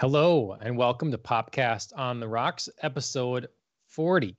[0.00, 3.48] Hello and welcome to Popcast on the Rocks, episode
[3.88, 4.34] 40.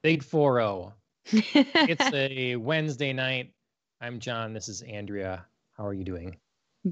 [0.00, 0.94] Big 4
[1.32, 3.52] It's a Wednesday night.
[4.00, 4.52] I'm John.
[4.52, 5.44] This is Andrea.
[5.76, 6.36] How are you doing?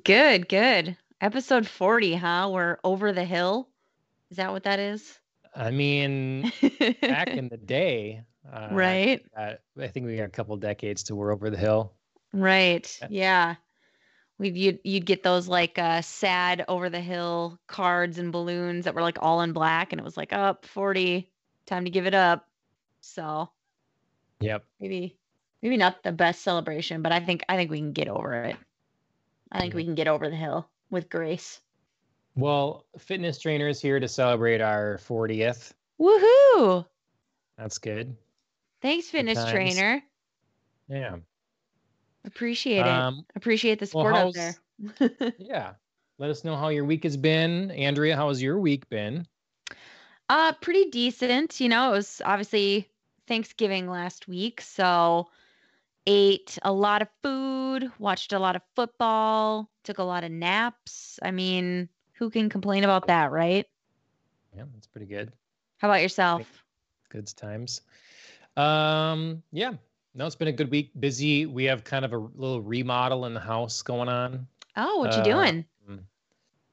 [0.03, 0.97] good, good.
[1.21, 2.51] Episode 40, huh?
[2.53, 3.69] We're over the hill.
[4.29, 5.17] Is that what that is?
[5.55, 6.51] I mean,
[7.01, 9.25] back in the day, uh, right?
[9.39, 11.93] uh, I think we got a couple decades to we're over the hill.
[12.33, 12.99] Right.
[13.09, 13.55] Yeah.
[14.39, 18.95] We'd you'd, you'd get those like uh sad over the hill cards and balloons that
[18.95, 21.31] were like all in black and it was like up 40,
[21.67, 22.49] time to give it up.
[23.01, 23.51] So,
[24.41, 24.65] Yep.
[24.81, 25.17] maybe
[25.63, 28.57] maybe not the best celebration, but I think I think we can get over it.
[29.53, 31.61] I think we can get over the hill with grace.
[32.35, 35.73] Well, fitness trainer is here to celebrate our 40th.
[36.01, 36.85] Woohoo!
[37.57, 38.17] That's good.
[38.83, 40.03] Thanks fitness trainer.
[40.89, 41.17] Yeah.
[42.25, 42.87] Appreciate it.
[42.87, 44.55] Um, Appreciate the well, out there.
[45.39, 45.75] yeah.
[46.19, 47.71] Let us know how your week has been.
[47.73, 49.27] Andrea, how has your week been?
[50.29, 51.61] Uh, pretty decent.
[51.61, 52.89] You know, it was obviously
[53.27, 55.29] Thanksgiving last week, so
[56.07, 61.19] ate a lot of food, watched a lot of football, took a lot of naps.
[61.23, 63.67] I mean, who can complain about that, right?
[64.57, 65.33] Yeah, that's pretty good.
[65.79, 66.47] How about yourself?
[67.11, 67.81] good times.
[68.57, 69.75] Um, yeah,
[70.15, 70.91] no, it's been a good week.
[70.99, 71.47] Busy.
[71.47, 74.47] We have kind of a little remodel in the house going on.
[74.77, 75.65] Oh, what you Uh, doing?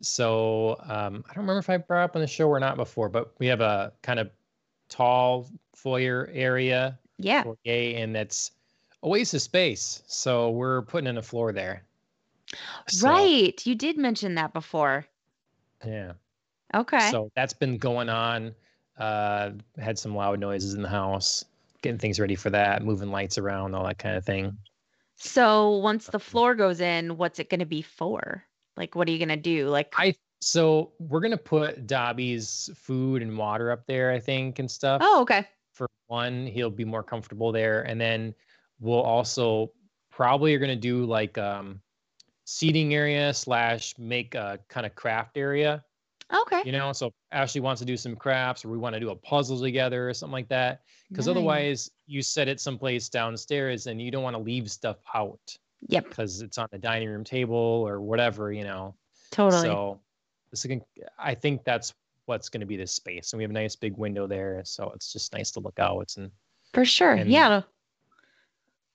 [0.04, 3.08] So um, I don't remember if I brought up on the show or not before,
[3.08, 4.32] but we have a kind of
[4.90, 7.44] tall foyer area, Yeah.
[7.44, 8.52] foyer, and that's
[9.04, 10.02] a waste of space.
[10.08, 11.84] So we're putting in a floor there.
[12.88, 13.66] So, Right.
[13.66, 15.06] You did mention that before.
[15.86, 16.14] Yeah.
[16.74, 17.12] Okay.
[17.12, 18.56] So that's been going on.
[18.98, 21.46] Uh, had some loud noises in the house,
[21.82, 24.58] getting things ready for that, moving lights around, all that kind of thing.
[25.18, 28.44] So once the floor goes in, what's it going to be for?
[28.78, 29.68] Like, what are you going to do?
[29.68, 34.70] Like, I so we're gonna put Dobby's food and water up there, I think, and
[34.70, 35.02] stuff.
[35.04, 35.48] oh, okay.
[35.74, 38.34] For one, he'll be more comfortable there, and then
[38.80, 39.72] we'll also
[40.10, 41.80] probably are gonna do like um
[42.46, 45.84] seating area slash make a kind of craft area.
[46.34, 46.62] Okay.
[46.66, 49.16] You know, so Ashley wants to do some crafts, or we want to do a
[49.16, 50.82] puzzle together or something like that.
[51.10, 51.32] Because Nice.
[51.32, 55.40] otherwise, you set it someplace downstairs, and you don't want to leave stuff out
[55.88, 56.10] Yep.
[56.10, 58.52] because it's on the dining room table or whatever.
[58.54, 58.96] You know.
[59.32, 59.64] Totally.
[59.64, 60.00] So
[60.52, 60.82] this is gonna,
[61.20, 61.94] I think that's
[62.26, 64.92] what's going to be this space, and we have a nice big window there, so
[64.96, 66.14] it's just nice to look out.
[66.18, 66.32] And
[66.74, 67.14] For sure.
[67.14, 67.48] And- yeah.
[67.48, 67.66] It'll,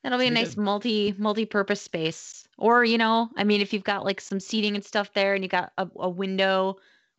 [0.05, 2.47] it'll be a nice multi multi-purpose space.
[2.57, 5.45] Or, you know, I mean, if you've got like some seating and stuff there and
[5.45, 6.77] you got a, a window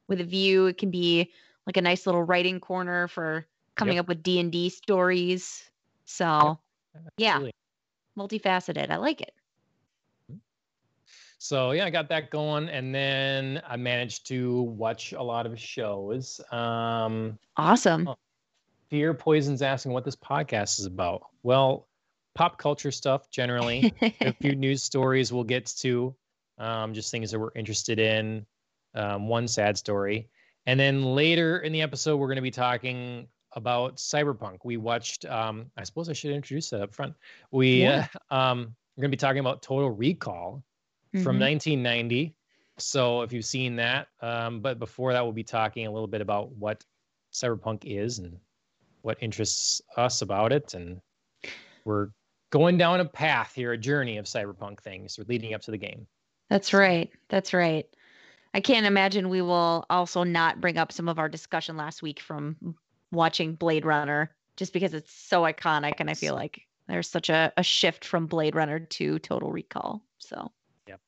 [0.08, 1.32] with a view, it can be
[1.66, 3.46] like a nice little writing corner for
[3.76, 4.04] coming Yep.
[4.04, 5.70] up with D&D stories.
[6.06, 6.60] So,
[7.18, 7.54] yeah, Absolutely.
[8.18, 8.90] multifaceted.
[8.90, 9.34] I like it.
[11.40, 15.60] So yeah, I got that going, and then I managed to watch a lot of
[15.60, 16.42] shows.
[16.52, 18.08] Um, Awesome.
[18.08, 18.16] Oh.
[18.90, 21.28] Fear Poison's asking what this podcast is about.
[21.44, 21.88] Well,
[22.34, 23.94] pop culture stuff generally.
[24.22, 26.16] a few news stories we'll get to,
[26.58, 28.46] um, just things that we're interested in.
[28.98, 30.28] Um, one sad story,
[30.66, 34.58] and then later in the episode, we're going to be talking about cyberpunk.
[34.66, 35.24] We watched.
[35.26, 37.14] Um, I suppose I should introduce that up front.
[37.52, 38.08] We Yeah.
[38.32, 40.64] uh, um, we're going to be talking about Total Recall
[41.24, 41.42] from Mhm.
[41.42, 42.36] 1990.
[42.80, 46.22] So if you've seen that, um, but before that, we'll be talking a little bit
[46.22, 46.84] about what
[47.32, 48.38] cyberpunk is and
[49.02, 51.00] what interests us about it, and
[51.86, 52.10] we're
[52.50, 56.08] going down a path here, a journey of cyberpunk things, leading up to the game.
[56.50, 57.10] That's right.
[57.30, 57.88] That's right.
[58.58, 62.20] I can't imagine we will also not bring up some of our discussion last week
[62.20, 62.76] from
[63.12, 67.54] watching Blade Runner, just because it's so iconic, and I feel like there's such a,
[67.56, 70.02] a shift from Blade Runner to Total Recall.
[70.18, 70.52] So
[70.88, 71.00] Yep.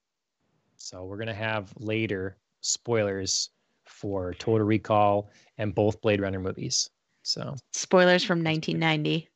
[0.77, 3.49] So we're gonna have later spoilers
[3.87, 6.91] for Total Recall and both Blade Runner movies.
[7.23, 9.27] So spoilers from 1990.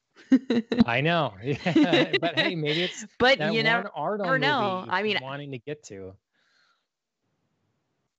[0.86, 3.90] I know, yeah, but hey, maybe it's but you never
[4.38, 4.82] know.
[4.82, 6.14] movie I mean- wanting to get to.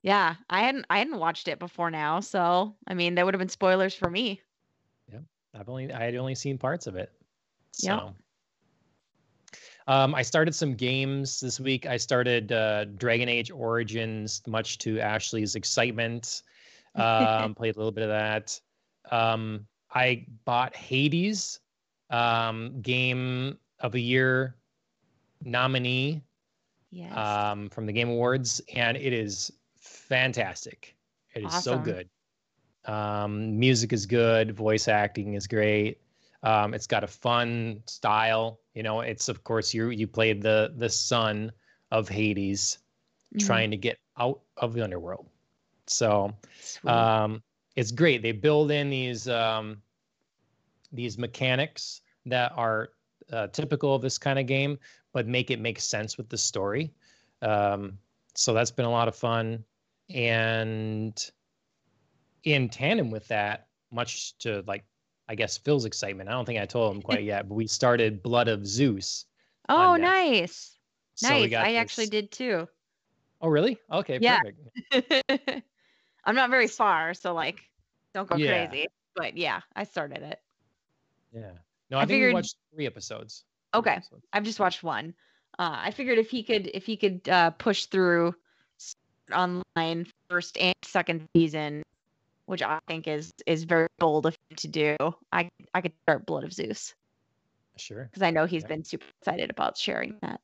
[0.05, 3.39] Yeah, I hadn't I hadn't watched it before now, so I mean that would have
[3.41, 4.43] been spoilers for me.
[5.11, 5.21] Yeah,
[5.59, 7.11] I've only I had only seen parts of it.
[7.73, 8.15] So Yep.
[9.89, 11.87] um I started some games this week.
[11.87, 16.43] I started uh Dragon Age Origins, much to Ashley's excitement.
[16.97, 18.61] Um played a little bit of that.
[19.11, 21.61] Um I bought Hades
[22.11, 24.55] um game of the year
[25.43, 26.23] nominee
[26.91, 27.17] Yes.
[27.17, 29.51] um from the Game Awards and it is
[29.95, 30.97] fantastic.
[31.35, 32.09] It is so good.
[32.87, 36.01] Um, music is good, voice acting is great.
[36.43, 38.61] Um, it's got a fun style.
[38.75, 41.53] You know, it's of course you you played the the son
[41.91, 42.79] of Hades
[43.35, 43.47] Mhm.
[43.47, 45.29] trying to get out of the underworld.
[45.87, 46.35] So
[46.85, 47.43] um,
[47.77, 48.23] it's great.
[48.23, 49.83] They build in these um,
[50.93, 52.91] these mechanics that are
[53.33, 54.79] uh, typical of this kind of game,
[55.13, 56.93] but make it make sense with the story.
[57.43, 57.99] Um,
[58.35, 59.65] so that's been a lot of fun,
[60.11, 61.31] and
[62.45, 64.85] in tandem with that, much to like
[65.29, 66.29] I guess Phil's excitement.
[66.29, 69.25] I don't think I told him quite yet, but we started Blood of Zeus.
[69.69, 70.79] oh, nice.
[71.15, 71.55] So nice.
[71.55, 72.69] I actually did too.
[73.41, 73.79] Oh, really?
[73.91, 74.41] Okay, Yeah.
[74.41, 74.59] perfect.
[76.25, 77.61] I'm not very far, so like
[78.15, 78.69] don't go Yeah.
[78.69, 78.87] crazy.
[79.15, 80.41] But yeah, I started it.
[81.33, 81.53] Yeah.
[81.91, 83.45] No, I, I think we watched three episodes.
[83.73, 83.93] Three Okay.
[83.93, 84.25] episodes.
[84.33, 85.15] I've just watched one.
[85.59, 88.35] Uh, I figured if he could if he could uh, push through
[89.33, 91.83] online first and second season,
[92.47, 94.97] which I think is is very bold of him to do,
[95.33, 96.95] I I could start Blood of Zeus
[97.77, 98.05] Sure.
[98.05, 98.69] because I know he's Yeah.
[98.69, 100.41] been super excited about sharing that.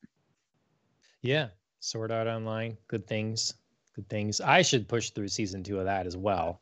[1.21, 1.49] Yeah.
[1.79, 2.77] Sword Art Online.
[2.87, 3.53] Good things.
[3.95, 4.39] Good things.
[4.41, 6.61] I should push through season two of that as well.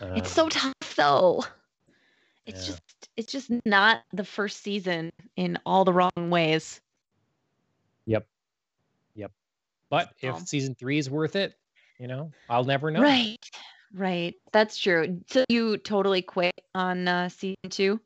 [0.00, 1.44] it's so Um, tough though.
[2.46, 2.66] It's yeah.
[2.66, 2.82] just
[3.16, 6.80] it's just not the first season in all the wrong ways.
[8.06, 8.26] Yep.
[9.94, 11.54] But if So- season three is worth it,
[12.00, 13.00] you know, I'll never know.
[13.00, 13.38] Right.
[13.92, 14.34] Right.
[14.50, 15.20] That's true.
[15.28, 18.00] So you totally quit on uh, season two?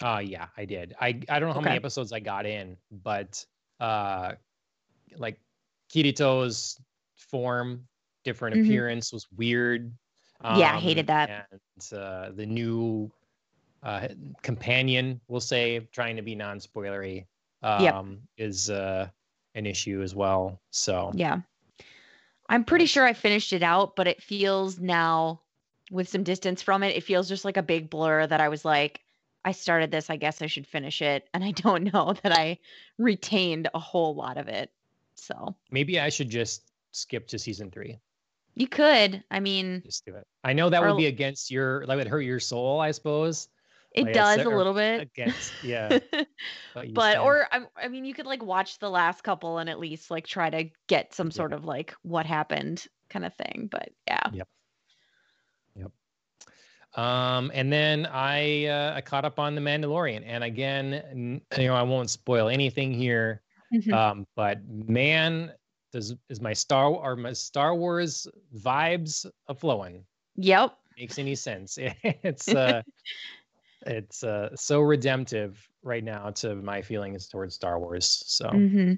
[0.00, 0.94] Uh yeah, I did.
[1.00, 3.44] I I don't know how many episodes I got in, but
[3.80, 4.32] uh
[5.16, 5.40] like
[5.92, 6.78] Kirito's
[7.16, 7.86] form,
[8.24, 8.64] different Mhm.
[8.66, 9.92] appearance was weird.
[10.42, 11.46] Yeah, I hated that.
[11.50, 13.10] And uh the new
[13.82, 14.08] uh
[14.42, 17.26] companion, we'll say, trying to be non-spoilery,
[17.62, 18.04] um Yep.
[18.48, 19.08] is uh
[19.54, 20.60] an issue as well.
[20.70, 21.40] So Yeah.
[22.48, 25.40] I'm pretty sure I finished it out, but it feels now
[25.90, 28.64] with some distance from it, it feels just like a big blur that I was
[28.64, 29.00] like,
[29.44, 31.28] I started this, I guess I should finish it.
[31.32, 32.58] And I don't know that I
[32.98, 34.70] retained a whole lot of it.
[35.14, 37.98] So maybe I should just skip to season three.
[38.56, 39.22] you could.
[39.30, 40.26] I mean, Just do it.
[40.42, 43.48] I know that Or- would be against your that would hurt your soul, I suppose.
[43.94, 45.00] It Like, does a little bit.
[45.00, 45.98] Against yeah.
[46.92, 50.10] But, or I, I mean you could like watch the last couple and at least
[50.10, 54.28] like try to get some sort of like what happened kind of thing but yeah
[54.32, 54.48] Yep.
[55.76, 55.92] Yep.
[57.00, 61.68] Um, and then I uh, I caught up on the Mandalorian, and again, n- you
[61.68, 63.42] know, I won't spoil anything here,
[63.92, 65.52] um, but man,
[65.92, 68.26] does is my Star or my Star Wars
[68.56, 70.04] vibes a flowing?
[70.36, 71.78] yep Makes any sense?
[72.02, 72.82] It's uh,
[73.86, 78.22] it's uh, so redemptive right now to my feelings towards Star Wars.
[78.26, 78.94] So hmm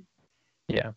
[0.69, 0.93] yeah,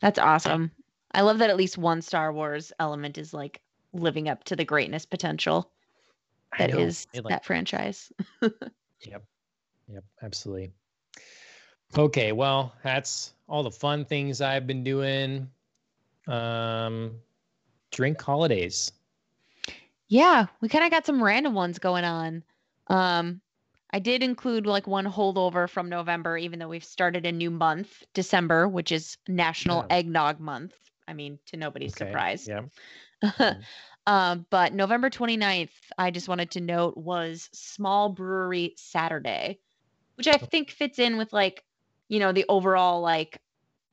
[0.00, 0.70] that's awesome
[1.12, 3.60] i love that at least one star wars element is like
[3.92, 5.70] living up to the greatness potential
[6.58, 8.12] that is that It, like, that franchise
[9.02, 9.24] Yep.
[9.88, 10.04] Yep.
[10.22, 10.72] Absolutely.
[11.96, 12.32] Okay.
[12.32, 15.48] Well, that's all the fun things I've been doing.
[16.26, 17.20] Um,
[17.90, 18.92] drink holidays.
[20.08, 22.42] Yeah, we kind of got some random ones going on.
[22.88, 23.40] Um,
[23.90, 28.02] I did include like one holdover from November, even though we've started a new month,
[28.14, 29.96] December, which is National Yeah.
[29.96, 30.74] Eggnog Month.
[31.06, 32.46] I mean, to nobody's Okay, surprise.
[32.48, 33.54] Yeah.
[34.06, 39.60] um, but November 29th, I just wanted to note was Small Brewery Saturday,
[40.16, 41.64] which I think fits in with like,
[42.08, 43.40] you know, the overall like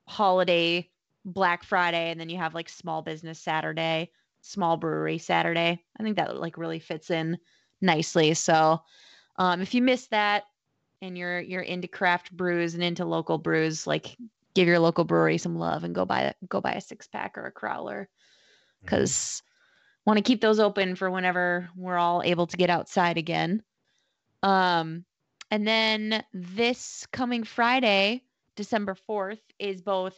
[0.07, 0.89] holiday
[1.23, 4.11] Black Friday, and then you have like Small Business Saturday,
[4.41, 5.83] Small Brewery Saturday.
[5.99, 7.39] I think that like really fits in
[7.81, 8.33] nicely.
[8.33, 8.81] So,
[9.37, 10.43] um, if you missed that
[11.01, 14.15] and you're you're into craft brews and into local brews, like
[14.53, 17.45] give your local brewery some love and go buy go buy a six pack or
[17.45, 18.07] a crowler
[18.85, 18.85] Mm-hmm.
[18.85, 19.41] because
[20.05, 23.63] want to keep those open for whenever we're all able to get outside again.
[24.43, 25.05] Um,
[25.49, 28.23] and then this coming Friday,
[28.55, 30.13] December 4th, is both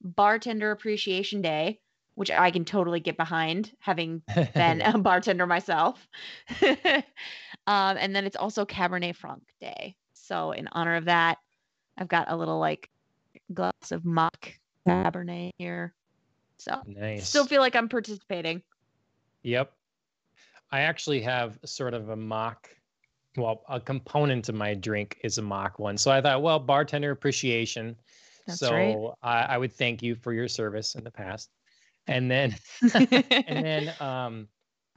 [0.00, 1.80] Bartender Appreciation Day,
[2.14, 4.22] which I can totally get behind, having
[4.54, 6.06] been a bartender myself.
[6.62, 7.02] um,
[7.66, 9.96] and then it's also Cabernet Franc Day.
[10.12, 11.38] So, in honor of that,
[11.98, 12.88] I've got a little like
[13.52, 14.52] glass of mock
[14.86, 15.94] Cabernet here.
[16.58, 17.28] So, nice.
[17.28, 18.62] still feel like I'm participating.
[19.42, 19.72] Yep.
[20.70, 22.68] I actually have sort of a mock.
[23.36, 25.98] Well, a component of my drink is a mock one.
[25.98, 27.96] So I thought, well, bartender appreciation.
[28.46, 28.96] That's so right.
[29.22, 31.50] I, I would thank you for your service in the past.
[32.06, 32.56] And then
[32.94, 34.48] and then um,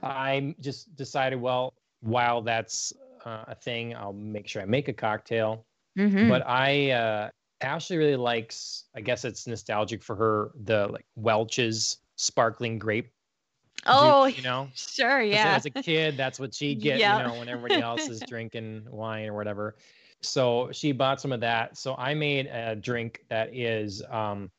[0.02, 2.92] I just decided, well, while that's
[3.24, 5.66] uh, a thing, I'll make sure I make a cocktail.
[5.98, 6.28] Mhm.
[6.28, 8.84] But I, uh, Ashley really likes.
[8.94, 10.50] I guess it's nostalgic for her.
[10.62, 13.06] The like Welch's sparkling grape.
[13.06, 15.54] juice, oh, you know, sure, yeah.
[15.56, 16.98] As a kid, that's what she'd get.
[16.98, 17.18] Yep.
[17.20, 19.76] You know, when everybody else is drinking wine or whatever.
[20.20, 21.76] So she bought some of that.
[21.76, 24.50] So I made a drink that is um,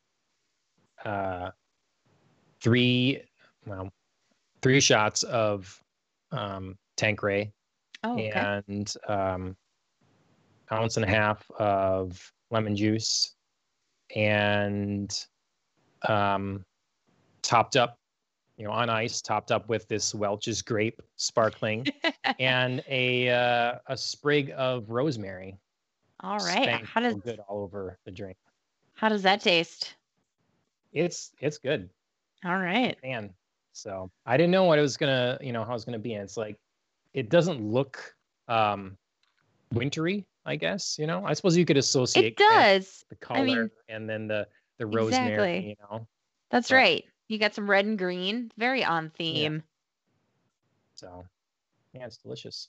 [1.04, 1.50] uh,
[2.62, 3.22] three,
[3.66, 3.90] well,
[4.62, 5.80] three shots of
[6.32, 7.52] um, Tanqueray
[8.02, 8.30] Oh, okay.
[8.30, 9.56] and um,
[10.72, 13.34] ounce and a half of lemon juice
[14.16, 15.14] and
[16.08, 16.64] um,
[17.42, 17.98] topped up,
[18.56, 21.86] you know, on ice, topped up with this Welch's grape sparkling
[22.38, 25.58] and a uh, a sprig of rosemary.
[26.20, 26.84] All right.
[26.84, 28.36] How does good all over the drink.
[28.94, 29.94] how does that taste?
[30.92, 31.90] It's it's good,
[32.44, 32.96] All right.
[33.02, 33.34] man.
[33.72, 36.14] So I didn't know what it was gonna, you know, how it's gonna be.
[36.14, 36.56] And it's like,
[37.14, 38.14] it doesn't look
[38.48, 38.96] um
[39.72, 40.26] wintry.
[40.46, 41.22] I guess you know.
[41.24, 43.04] I suppose you could associate It does.
[43.10, 44.46] the color I mean, and then the
[44.78, 45.58] the rosemary.
[45.58, 45.68] exactly.
[45.70, 46.06] You know,
[46.50, 47.04] That's but- right.
[47.28, 48.50] You got some red and green.
[48.58, 49.62] Very on theme.
[50.94, 51.24] so
[51.92, 52.68] yeah, it's delicious.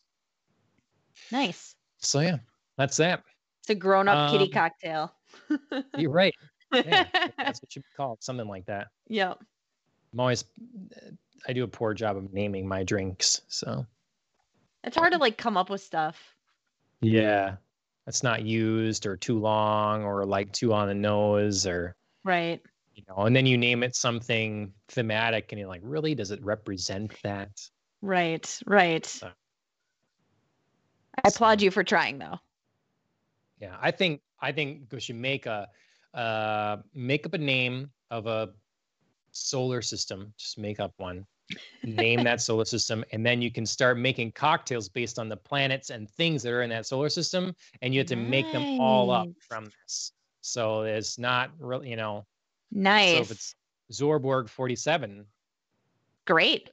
[1.31, 1.75] Nice.
[1.99, 2.37] So yeah,
[2.77, 3.23] that's that.
[3.61, 5.13] It's a grown up kitty Um, cocktail.
[5.97, 6.33] You're right.
[6.73, 7.05] Yeah,
[7.37, 8.87] that's what you call it, something like that.
[9.07, 9.39] yep.
[10.13, 10.43] I'm always,
[11.47, 13.41] I do a poor job of naming my drinks.
[13.47, 13.85] So
[14.83, 16.17] It's hard to like come up with stuff.
[17.01, 17.55] yeah,
[18.05, 22.61] that's not used or too long or like too on the nose or Right.
[22.93, 23.23] you know.
[23.25, 26.13] And then you name it something thematic, and you're like, really?
[26.13, 27.49] Does it represent that?
[28.01, 28.59] Right.
[28.65, 29.05] Right.
[29.05, 29.31] So-
[31.23, 32.39] I applaud you for trying though.
[33.59, 35.67] Yeah, I think I think we should make a
[36.13, 38.49] uh, make up a name of a
[39.31, 40.33] solar system.
[40.37, 41.25] Just make up one.
[41.83, 45.89] Name that solar system, and then you can start making cocktails based on the planets
[45.89, 49.11] and things that are in that solar system, and you have to make them all
[49.11, 50.13] up from this.
[50.41, 52.25] So it's not really, you know.
[52.71, 53.11] Nice.
[53.11, 53.55] So if it's
[53.91, 55.25] Zorborg forty seven,
[56.25, 56.69] Great.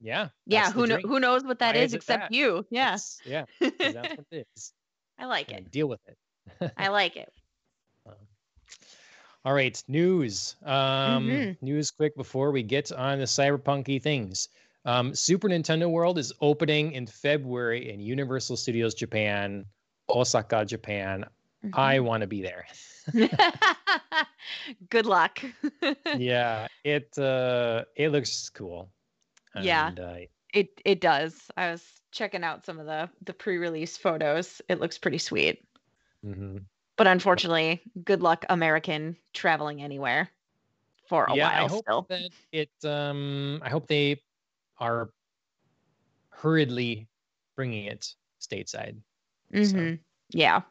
[0.00, 0.70] yeah, Yeah.
[0.72, 1.06] Who drink.
[1.06, 2.36] who knows what that Why is is except that?
[2.36, 2.66] you?
[2.70, 2.84] Yeah.
[2.96, 4.72] That's- yeah, 'cause that's what it is.
[5.18, 5.70] I like Yeah, it.
[5.70, 6.72] deal with it.
[6.76, 7.32] I like it.
[8.06, 8.14] Um,
[9.44, 10.56] All right, news.
[10.64, 11.56] Um, Mhm.
[11.62, 14.48] News quick before we get on the cyberpunky things.
[14.84, 19.64] Um, Super Nintendo World is opening in February in Universal Studios Japan,
[20.08, 21.24] Osaka, Japan.
[21.72, 22.66] I want to be there.
[24.90, 25.40] Good luck.
[26.16, 28.90] yeah, it uh, it looks cool.
[29.60, 29.88] Yeah.
[29.88, 30.14] And, uh,
[30.54, 31.34] It it does.
[31.56, 34.62] I was checking out some of the the pre-release photos.
[34.68, 35.64] It looks pretty sweet.
[36.24, 36.64] mhm.
[36.98, 40.28] But unfortunately, good luck American traveling anywhere
[41.08, 42.06] for a yeah, I hope still.
[42.10, 42.70] that it.
[42.84, 44.20] Um, I hope they
[44.78, 45.08] are
[46.30, 47.08] hurriedly
[47.54, 48.96] bringing it stateside.
[49.54, 49.78] so.
[49.78, 49.94] hmm
[50.30, 50.62] Yeah.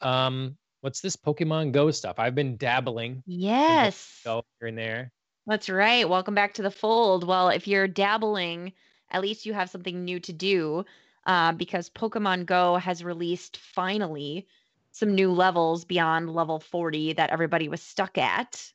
[0.00, 2.18] Um, what's this Pokemon Go stuff?
[2.18, 4.22] I've been dabbling Yes.
[4.24, 5.12] Go here and there.
[5.46, 6.08] That's right.
[6.08, 7.26] Welcome back to the fold.
[7.26, 8.72] Well, if you're dabbling,
[9.10, 10.86] at least you have something new to do
[11.26, 14.46] uh, because Pokemon Go has released finally
[14.92, 18.72] some new levels beyond level 40 that everybody was stuck at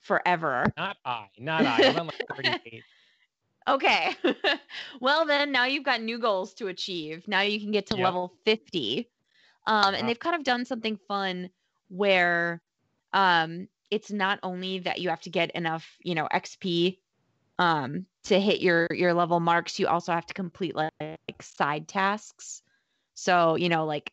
[0.00, 0.74] forever.
[0.76, 1.86] Not I, not I.
[1.86, 2.84] I'm like 38.
[3.68, 4.14] Okay.
[5.00, 7.26] well, then now you've got new goals to achieve.
[7.28, 8.04] Now you can get to Yep.
[8.04, 9.10] level 50.
[9.66, 10.00] Um, Wow.
[10.00, 11.50] and they've kind of done something fun
[11.88, 12.62] where
[13.12, 17.00] um, it's not only that you have to get enough, you know, XP
[17.58, 21.88] um, to hit your your level marks, you also have to complete like, like side
[21.88, 22.62] tasks.
[23.14, 24.12] So, you know, like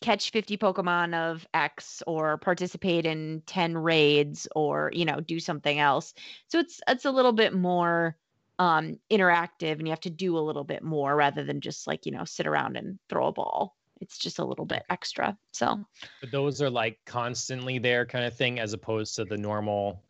[0.00, 5.78] catch 50 Pokemon of X or participate in 10 raids or, you know, do something
[5.78, 6.14] else.
[6.48, 8.16] So it's it's a little bit more
[8.58, 12.06] um interactive and you have to do a little bit more rather than just like,
[12.06, 13.76] you know, sit around and throw a ball.
[14.00, 15.38] It's just a little bit extra.
[15.52, 15.84] So,
[16.20, 20.02] But those are like constantly there kind of thing, as opposed to the normal.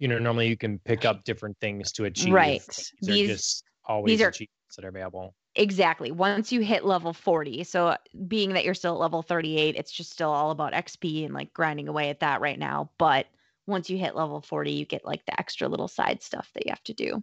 [0.00, 2.32] You know, normally you can pick up different things to achieve.
[2.34, 2.62] Right.
[2.66, 5.34] These These- are just always are- achievements that are available.
[5.56, 6.10] Exactly.
[6.12, 7.96] Once you hit level 40, so
[8.28, 11.52] being that you're still at level 38, it's just still all about XP and like
[11.52, 12.90] grinding away at that right now.
[12.98, 13.26] But
[13.66, 16.70] once you hit level 40, you get like the extra little side stuff that you
[16.70, 17.22] have to do.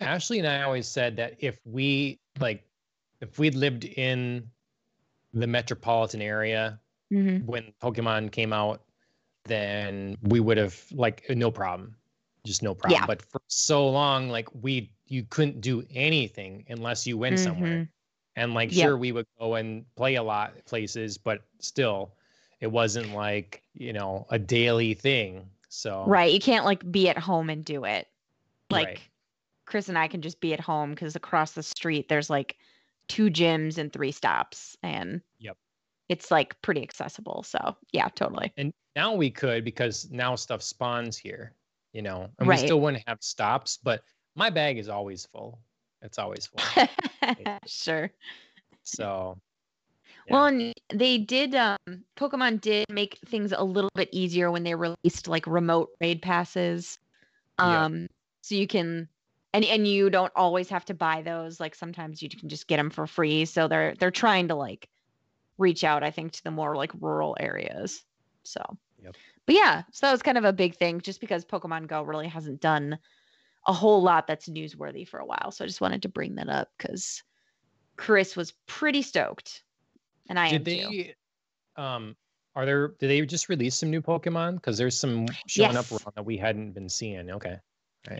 [0.00, 2.64] Ashley and I always said that if we like,
[3.20, 4.48] if we'd lived in
[5.32, 6.80] the metropolitan area
[7.12, 7.44] Mm-hmm.
[7.44, 8.80] when Pokemon came out,
[9.44, 11.96] then we would have like no problem,
[12.44, 13.00] just no problem.
[13.00, 13.06] Yeah.
[13.06, 17.88] But for so long, like we, you couldn't do anything unless you went somewhere.
[18.36, 18.80] And like, Mm-hmm.
[18.80, 22.14] Sure, we would go and play a lot of places, but still,
[22.60, 25.46] it wasn't like you know a daily thing.
[25.68, 26.32] So Right.
[26.32, 28.06] You can't like be at home and do it.
[28.70, 29.00] Like Right.
[29.66, 32.56] Chris and I can just be at home because across the street there's like
[33.08, 35.56] two gyms and three stops and Yep.
[36.08, 37.42] it's like pretty accessible.
[37.42, 38.52] So yeah, totally.
[38.56, 41.54] And now we could because now stuff spawns here,
[41.92, 42.60] you know, and Right.
[42.60, 44.02] we still wouldn't have stops, but
[44.34, 45.60] my bag is always full.
[46.02, 46.88] It's always full.
[47.66, 48.10] sure.
[48.82, 49.38] So
[50.28, 51.54] Well, and they did.
[51.54, 51.76] Um,
[52.16, 56.98] Pokemon did make things a little bit easier when they released like remote raid passes.
[57.58, 57.84] Yeah.
[57.84, 58.08] Um,
[58.42, 59.08] so you can,
[59.52, 61.60] and and you don't always have to buy those.
[61.60, 63.44] Like sometimes you can just get them for free.
[63.44, 64.88] So they're they're trying to like
[65.58, 68.02] reach out, I think, to the more like rural areas.
[68.44, 68.62] So,
[69.02, 69.16] Yep.
[69.46, 72.28] but yeah, so that was kind of a big thing, just because Pokemon Go really
[72.28, 72.98] hasn't done
[73.66, 75.50] a whole lot that's newsworthy for a while.
[75.50, 77.22] So I just wanted to bring that up because
[77.96, 79.62] Chris was pretty stoked,
[80.28, 80.90] and I am Did too.
[80.90, 81.14] they?
[81.76, 82.16] Um,
[82.54, 82.88] are there?
[82.88, 84.56] Did they just release some new Pokemon?
[84.56, 85.92] Because there's some showing Yes.
[85.92, 87.30] up around that we hadn't been seeing.
[87.30, 87.58] Okay.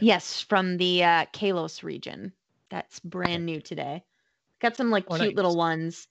[0.01, 2.33] Yes, from the uh, Kalos region.
[2.71, 4.05] That's brand new today.
[4.61, 6.07] Got some like Oh, cute little ones.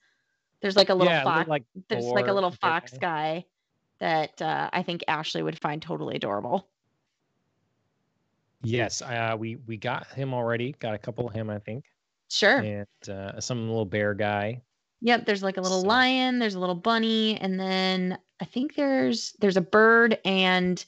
[0.62, 1.50] There's like a little yeah, fox.
[1.50, 3.46] like there's like a little fox guy.
[4.01, 6.67] That uh, I think Ashley would find totally adorable.
[8.63, 10.74] Yes, uh, we we got him already.
[10.79, 11.86] Got a couple of him, I think,
[12.29, 12.58] Sure.
[12.60, 14.62] and uh, some little bear guy.
[15.01, 15.25] Yep.
[15.25, 16.38] There's like a little So- lion.
[16.39, 20.84] There's a little bunny, and then I think there's there's a bird and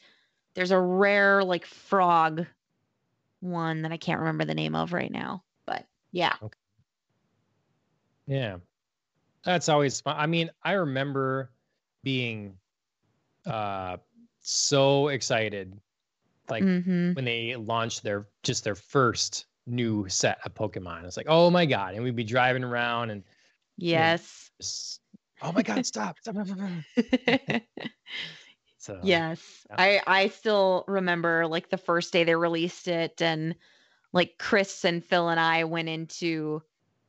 [0.56, 2.46] there's a rare like frog
[3.40, 5.44] one that I can't remember the name of right now.
[5.66, 6.34] But yeah.
[8.28, 8.58] Yeah,
[9.44, 10.16] that's always fun.
[10.18, 11.52] I mean, I remember
[12.04, 12.56] being
[13.46, 13.98] uh
[14.42, 15.80] so excited,
[16.50, 21.06] like hmm when they launched their just their first new set of Pokemon.
[21.06, 21.96] It's like, oh my god!
[21.96, 23.24] And we'd be driving around and
[23.78, 24.50] Yes.
[24.60, 25.02] just,
[25.42, 26.84] oh my god, stop, stop, stop, stop, stop.
[28.78, 29.66] So Yes.
[29.70, 29.78] yeah.
[29.78, 33.56] I I still remember like the first day they released it and
[34.14, 36.64] like Chris and Phil and I went into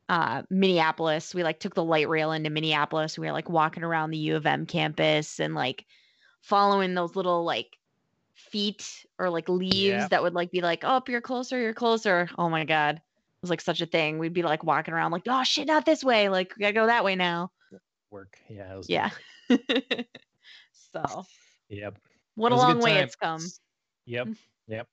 [0.09, 1.35] uh Minneapolis.
[1.35, 3.17] We like took the light rail into Minneapolis.
[3.19, 5.85] We were like walking around the U of M campus and like
[6.45, 7.77] following those little like
[8.35, 10.07] feet or like leaves Yeah.
[10.09, 12.95] that would like be like, "Oh, you're closer, you're closer." Oh my god.
[12.97, 13.01] It
[13.41, 14.17] was like such a thing.
[14.19, 16.29] We'd be like walking around like, "Oh shit, not this way.
[16.29, 17.51] Like we got to go that way now."
[18.11, 18.37] work.
[18.49, 19.09] Yeah, Yeah.
[20.93, 21.25] so,
[21.69, 21.97] Yep.
[22.35, 23.03] what a long good way time.
[23.03, 23.41] it's come.
[24.05, 24.29] Yep.
[24.67, 24.87] Yep.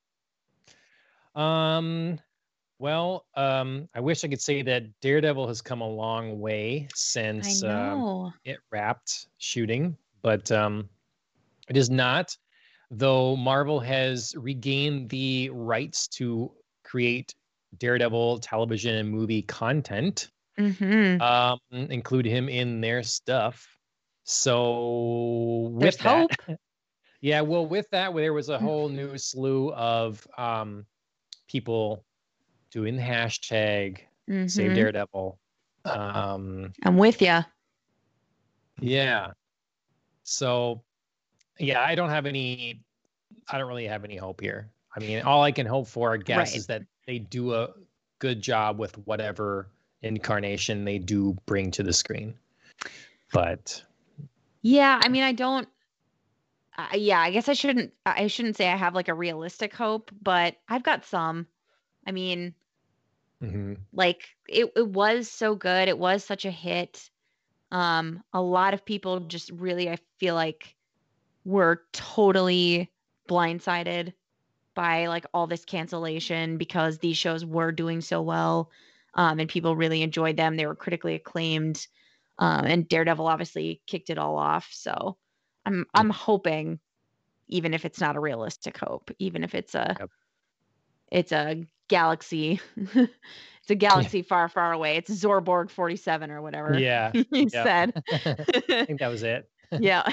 [1.35, 2.19] Um
[2.79, 7.63] well, um I wish I could say that Daredevil has come a long way since
[7.63, 10.89] um, it wrapped shooting, but um
[11.69, 12.35] it is not
[12.91, 16.51] though Marvel has regained the rights to
[16.83, 17.33] create
[17.77, 23.77] Daredevil television and movie content hmm um include him in their stuff.
[24.23, 26.27] So with There's that
[27.21, 30.85] yeah well with that there was a whole new slew of um
[31.47, 32.05] people
[32.71, 33.99] doing the hashtag
[34.47, 34.75] save Mhm.
[34.75, 35.39] daredevil
[35.85, 37.43] um I'm with you.
[38.79, 39.31] yeah.
[40.23, 40.83] So
[41.59, 42.79] yeah i don't have any
[43.49, 46.17] i don't really have any hope here i mean all i can hope for i
[46.17, 46.55] guess Right.
[46.57, 47.69] is that they do a
[48.19, 49.67] good job with whatever
[50.01, 52.33] incarnation they do bring to the screen
[53.31, 53.83] but
[54.61, 55.67] Yeah, I mean, I don't.
[56.77, 57.91] Uh, yeah, I guess I shouldn't.
[58.05, 61.47] I shouldn't say I have like a realistic hope, but I've got some.
[62.07, 62.53] I mean,
[63.41, 63.77] mhm.
[63.91, 65.87] like it, it was so good.
[65.87, 67.09] It was such a hit.
[67.71, 70.75] Um, a lot of people just really, I feel like,
[71.45, 72.91] were totally
[73.29, 74.13] blindsided
[74.75, 78.71] by like all this cancellation because these shows were doing so well,
[79.15, 80.57] um, and people really enjoyed them.
[80.57, 81.87] They were critically acclaimed,
[82.39, 84.69] um, and Daredevil obviously kicked it all off.
[84.71, 85.17] So,
[85.65, 86.79] I'm I'm hoping,
[87.49, 90.09] even if it's not a realistic hope, even if it's a Yep.
[91.11, 97.13] it's a galaxy it's a galaxy far far away it's zorborg 47 or whatever yeah
[97.31, 97.63] you Yep.
[97.63, 100.03] said i think that was it yeah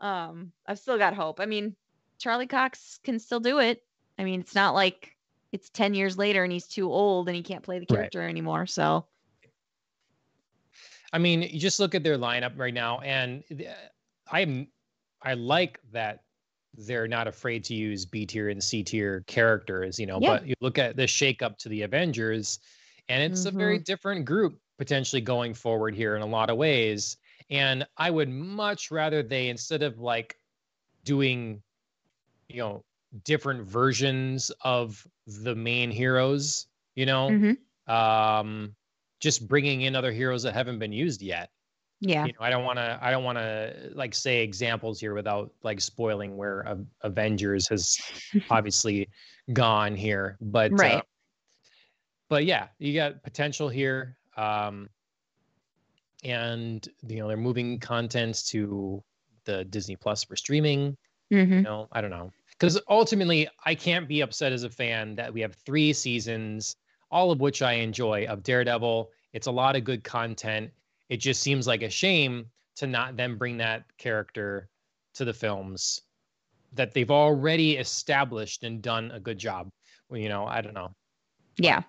[0.00, 1.74] um i've still got hope i mean
[2.18, 3.82] charlie cox can still do it
[4.18, 5.16] i mean it's not like
[5.52, 7.98] it's 10 years later and he's too old and he can't play the Right.
[7.98, 9.06] character anymore so
[11.12, 13.42] I mean, you just look at their lineup right now, and
[14.30, 14.68] I'm
[15.22, 16.24] I like that
[16.76, 20.18] they're not afraid to use B tier and C tier characters, you know.
[20.20, 20.36] Yeah.
[20.36, 22.58] But you look at the shake up to the Avengers,
[23.08, 27.16] and it's a very different group potentially going forward here in a lot of ways.
[27.50, 30.38] And I would much rather they instead of like
[31.04, 31.62] doing,
[32.48, 32.84] you know,
[33.24, 37.56] different versions of the main heroes, you know, Mhm.
[37.92, 38.74] um,
[39.20, 41.50] just bringing in other heroes that haven't been used yet.
[42.00, 42.98] yeah You know, I don't want to.
[43.02, 47.96] I don't want to like say examples here without like spoiling where A- Avengers has
[48.50, 49.08] obviously
[49.52, 50.36] gone here.
[50.40, 51.04] But uh, Right.
[52.28, 54.18] but yeah, you got potential here.
[54.36, 54.88] Um,
[56.24, 59.02] and you know they're moving content to
[59.44, 60.96] the Disney Plus for streaming.
[61.30, 62.32] hmm You know, I don't know.
[62.52, 66.76] Because ultimately, I can't be upset as a fan that we have three seasons,
[67.10, 69.10] all of which I enjoy, of Daredevil.
[69.32, 70.70] It's a lot of good content.
[71.08, 74.68] it just seems like a shame to not then bring that character
[75.14, 76.02] to the films
[76.72, 79.70] that they've already established and done a good job.
[80.08, 80.94] Well, you know, I don't know.
[81.58, 81.82] Yeah.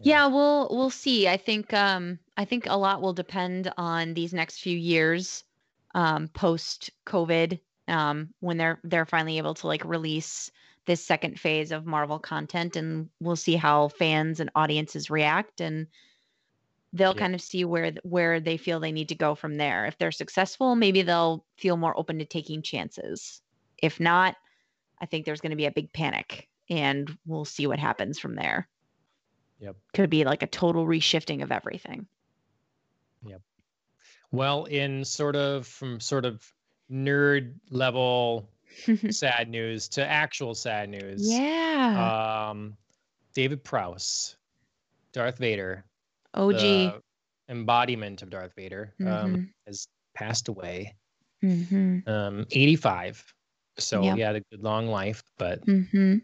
[0.00, 1.28] Yeah, we'll we'll see.
[1.28, 5.44] I think um I think a lot will depend on these next few years
[5.94, 10.50] um post COVID um when they're they're finally able to like release
[10.86, 15.86] this second phase of Marvel content and we'll see how fans and audiences react and
[16.92, 17.18] they'll Yeah.
[17.18, 19.86] kind of see where where they feel they need to go from there.
[19.86, 23.40] If they're successful, maybe they'll feel more open to taking chances.
[23.78, 24.36] If not,
[25.00, 28.36] I think there's going to be a big panic and we'll see what happens from
[28.36, 28.68] there.
[29.58, 29.76] Yep.
[29.94, 32.06] Could be like a total reshifting of everything.
[34.30, 36.42] Well, in sort of from sort of
[36.90, 38.48] nerd level
[39.10, 41.28] sad news to actual sad news.
[41.28, 42.48] yeah.
[42.50, 42.76] Um,
[43.34, 44.36] David Prowse,
[45.12, 45.84] Darth Vader,
[46.34, 47.00] OG.
[47.48, 49.48] embodiment of Darth Vader, um, Mhm.
[49.66, 50.94] has passed away.
[51.40, 53.34] hmm Um, 85.
[53.78, 54.14] So Yep.
[54.14, 56.18] he had a good long life, but hmm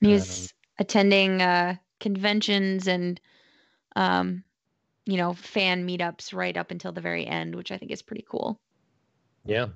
[0.00, 3.20] He's attending uh, conventions and,
[3.96, 4.44] um,
[5.08, 8.26] you know, fan meetups right up until the very end, which I think is pretty
[8.28, 8.60] cool.
[9.46, 9.68] yeah,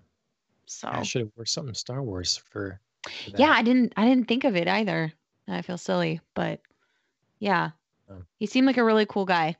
[0.67, 2.79] So I should have worn something Star Wars for.
[3.05, 3.51] for yeah.
[3.51, 5.11] I didn't I didn't think of it either.
[5.49, 6.61] I feel silly, but
[7.39, 7.71] yeah,
[8.11, 8.23] Oh.
[8.39, 9.57] he seemed like a really cool guy.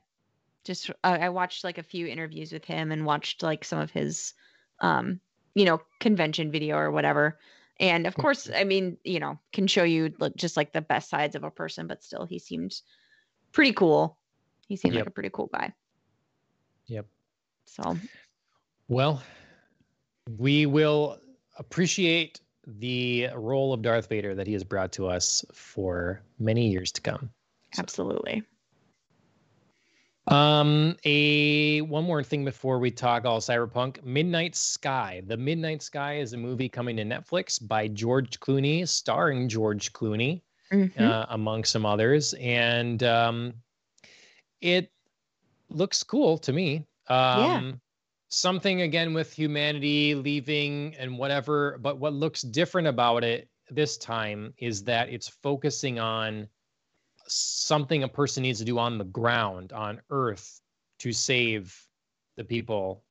[0.63, 3.89] Just I I watched like a few interviews with him and watched like some of
[3.89, 4.33] his,
[4.79, 5.19] um,
[5.55, 7.39] you know, convention video or whatever.
[7.79, 11.09] And of course, I mean, you know, can show you like, just like the best
[11.09, 12.79] sides of a person, but still, he seemed
[13.51, 14.19] pretty cool.
[14.67, 15.01] He seemed Yep.
[15.01, 15.73] like a pretty cool guy.
[16.87, 17.05] Yep.
[17.65, 17.97] So
[18.87, 19.21] Well,
[20.37, 21.19] we will
[21.57, 26.91] appreciate the role of Darth Vader that he has brought to us for many years
[26.93, 27.29] to come.
[27.73, 28.43] So- absolutely.
[30.27, 34.01] Um, a one more thing before we talk all cyberpunk.
[34.03, 35.21] Midnight Sky.
[35.27, 40.41] The Midnight Sky is a movie coming to Netflix by George Clooney, starring George Clooney,
[40.71, 40.97] Mhm.
[41.01, 43.53] uh, among some others, and um,
[44.63, 44.91] it
[45.69, 46.87] looks cool to me.
[47.07, 47.81] Um,
[48.29, 54.55] Something again with humanity leaving and whatever, but what looks different about it this time
[54.57, 56.47] is that it's focusing on
[57.27, 60.61] something a person needs to do on the ground on earth
[60.99, 61.79] to save
[62.35, 63.03] the people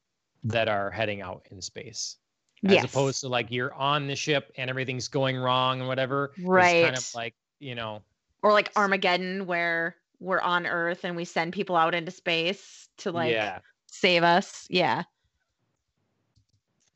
[0.43, 2.17] that are heading out in space
[2.65, 2.85] as Yes.
[2.85, 6.97] opposed to like you're on the ship and everything's going wrong and whatever It's kind
[6.97, 8.03] of like you know
[8.43, 13.11] or like Armageddon, where we're on Earth and we send people out into space to
[13.11, 14.67] like yeah save us.
[14.71, 15.03] Yeah.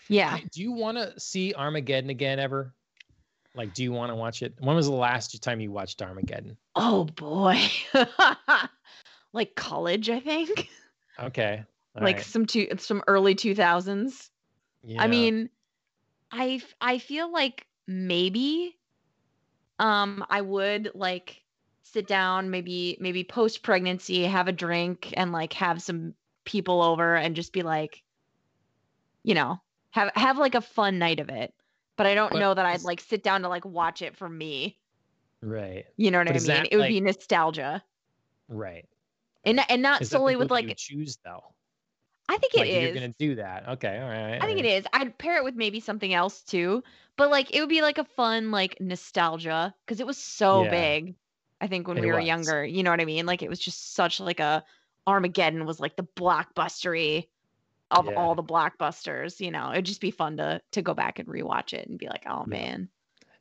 [0.09, 0.39] Yeah.
[0.53, 2.73] Do you want to see armageddon again ever
[3.55, 6.57] like do you want to watch it when was the last time you watched armageddon
[6.75, 7.59] Oh boy.
[9.33, 10.69] like college, I think.
[11.19, 11.65] okay
[11.97, 12.25] all like right.
[12.25, 14.31] some two some early 2000s.
[14.85, 15.03] Yeah.
[15.03, 15.51] I mean,
[16.31, 18.77] I I feel like maybe
[19.79, 21.43] um I would like
[21.93, 27.15] sit down maybe maybe post pregnancy have a drink and like have some people over
[27.17, 28.03] and just be like
[29.23, 31.55] you know have have like a fun night of it.
[31.97, 34.29] But I don't But know that I'd like sit down to like watch it for
[34.29, 34.77] me.
[35.41, 35.87] Right.
[35.97, 36.47] You know what But I mean?
[36.49, 37.83] that, it would like- be nostalgia.
[38.49, 38.87] Right.
[39.45, 41.45] And and not is solely with like choose though?
[42.29, 42.83] I think it like is.
[42.85, 43.69] you're gonna do that.
[43.69, 44.85] Okay all right I think it is.
[44.93, 46.83] I'd pair it with maybe something else too,
[47.17, 50.71] but like it would be like a fun like nostalgia because it was so Yeah.
[50.71, 51.15] big.
[51.61, 52.27] I think when It we were was.
[52.27, 53.27] younger, you know what I mean?
[53.27, 54.65] Like it was just such like a
[55.07, 57.29] Armageddon was like the blockbustery
[57.91, 58.15] of Yeah.
[58.17, 59.41] all the blockbusters.
[59.41, 62.09] You know, it'd just be fun to to go back and rewatch it and be
[62.09, 62.89] like, oh man,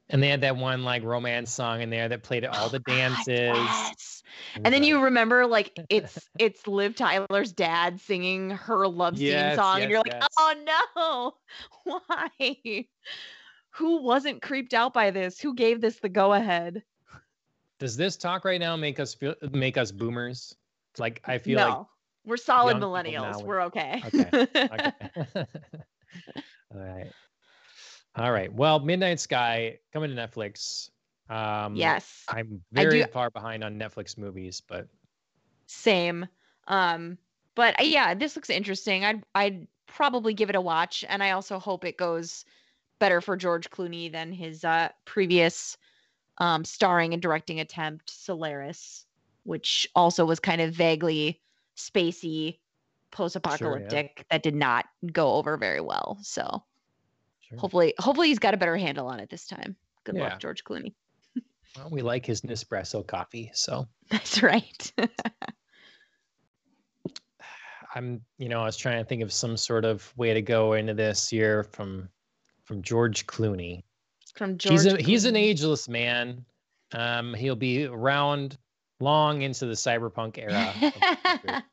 [0.10, 2.69] and they had that one like romance song in there that played at all Oh,
[2.69, 4.23] the dances yes.
[4.63, 9.56] And then you remember like it's it's Liv Tyler's dad singing her love scene Yes,
[9.56, 10.28] song, yes, and you're like, yes.
[10.39, 11.34] oh
[11.86, 11.99] no,
[12.39, 12.88] why?
[13.71, 15.39] Who wasn't creeped out by this?
[15.41, 16.84] Who gave this the go ahead?
[17.86, 20.56] Does this talk right now make us feel make us boomers
[20.98, 21.88] like i feel no,
[22.26, 23.43] we're solid young people now millennials.
[23.43, 24.02] We're okay.
[24.08, 24.91] Okay, okay
[26.74, 27.12] all right
[28.15, 30.89] all right well midnight sky coming to netflix
[31.30, 34.88] um yes, i'm very far behind on netflix movies but
[35.67, 36.28] same.
[36.67, 37.17] Um,
[37.56, 39.06] but uh, yeah, this looks interesting.
[39.06, 42.45] I'd I'd probably give it a watch, and I also hope it goes
[43.00, 45.78] better for George Clooney than his uh, previous
[46.38, 49.06] um, starring and directing attempt, Solaris,
[49.43, 51.41] which also was kind of vaguely
[51.78, 52.60] spacey,
[53.12, 56.17] post-apocalyptic that did not go over very well.
[56.21, 56.63] So
[57.41, 57.58] sure.
[57.58, 59.76] hopefully, hopefully he's got a better handle on it this time.
[60.04, 60.30] Good Yeah.
[60.30, 60.93] luck, George Clooney.
[61.78, 64.93] well, we like his nespresso coffee so That's right.
[67.95, 70.74] I'm, you know, I was trying to think of some sort of way to go
[70.74, 72.10] into this year from
[72.65, 73.84] from George Clooney.
[74.36, 74.71] From George.
[74.74, 76.45] He's a, he's an ageless man.
[76.91, 78.58] Um, he'll be around
[79.00, 80.74] long into the cyberpunk era.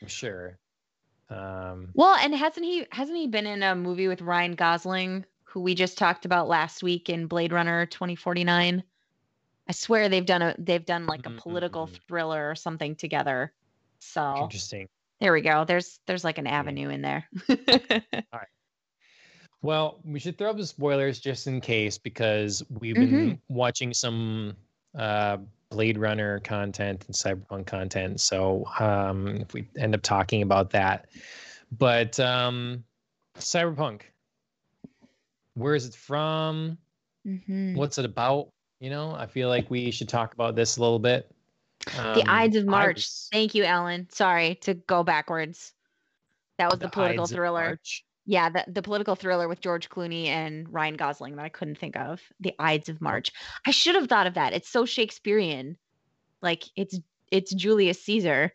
[0.00, 0.58] I'm sure.
[1.30, 5.60] Um, well, and hasn't he hasn't he been in a movie with Ryan Gosling, who
[5.60, 8.82] we just talked about last week in Blade Runner 2049?
[9.68, 11.98] I swear they've done a they've done like a political Mm.
[12.08, 13.52] thriller or something together.
[14.00, 14.88] So interesting.
[15.20, 15.64] there we go.
[15.64, 17.28] There's there's like an avenue in there.
[19.62, 24.56] Well, we should throw up the spoilers just in case because we've been watching some
[24.98, 25.38] uh,
[25.70, 28.20] Blade Runner content and Cyberpunk content.
[28.20, 31.06] So um, if we end up talking about that,
[31.78, 32.82] but um,
[33.38, 34.02] Cyberpunk,
[35.54, 36.76] where is it from?
[37.26, 37.76] Mhm.
[37.76, 38.48] What's it about?
[38.80, 41.30] You know, I feel like we should talk about this a little bit.
[41.86, 42.96] The Um, Ides of March.
[42.96, 44.08] was- Thank you, Ellen.
[44.10, 45.72] Sorry to go backwards.
[46.58, 47.64] That was the, political Ides thriller.
[47.66, 48.04] March.
[48.24, 51.96] Yeah, the, the political thriller with George Clooney and Ryan Gosling that I couldn't think
[51.96, 52.20] of.
[52.40, 52.92] The Ides Oh.
[52.92, 53.32] of March.
[53.66, 54.52] I should have thought of that.
[54.52, 55.76] It's so Shakespearean.
[56.40, 56.98] Like it's
[57.30, 58.52] it's Julius Caesar.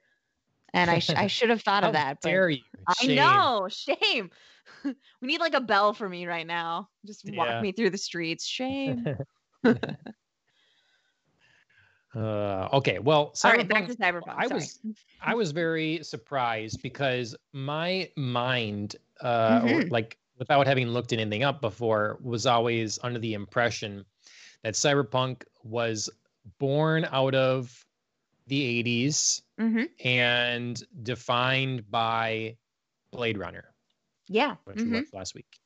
[0.74, 2.22] And I, sh- I should have thought of that.
[2.22, 2.62] dare you?
[2.88, 3.68] I know.
[3.70, 4.30] Shame.
[4.84, 6.90] we need like a bell for me right now.
[7.06, 7.62] Just walk Yeah.
[7.62, 8.46] me through the streets.
[8.46, 9.06] Shame.
[12.18, 14.34] Uh, okay, well, All right, back to Cyberpunk.
[14.38, 14.60] I Sorry.
[14.60, 14.80] was
[15.22, 19.92] I was very surprised because my mind, uh, Mhm.
[19.92, 24.06] like without having looked anything up before, was always under the impression
[24.64, 26.10] that cyberpunk was
[26.60, 27.86] born out of
[28.48, 29.90] the 80s Mhm.
[30.04, 32.58] and defined by
[33.12, 33.76] Blade Runner,
[34.28, 34.56] Yeah.
[34.66, 34.86] which mhm.
[34.86, 35.60] we watched last week.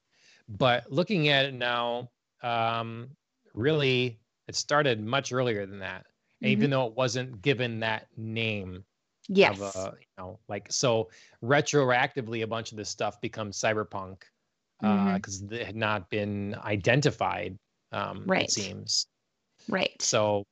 [0.49, 2.11] But looking at it now,
[2.41, 3.15] um,
[3.53, 6.05] really, it started much earlier than that.
[6.41, 6.47] Mhm.
[6.47, 8.83] Even though it wasn't given that name
[9.27, 9.59] Yes.
[9.59, 11.09] of a you know like so
[11.43, 14.23] retroactively a bunch of this stuff becomes cyberpunk
[14.81, 17.57] because it had not been identified
[17.91, 18.45] um Right.
[18.45, 19.05] it seems
[19.69, 19.95] right.
[20.01, 20.43] so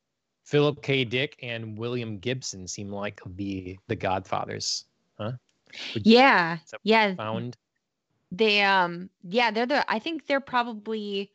[0.45, 4.85] philip k dick and william gibson seem like the the godfathers
[5.17, 6.57] Would- Yeah.
[6.71, 7.15] That Yeah.
[7.15, 7.57] found
[8.31, 11.31] They um yeah, they're the I think they're probably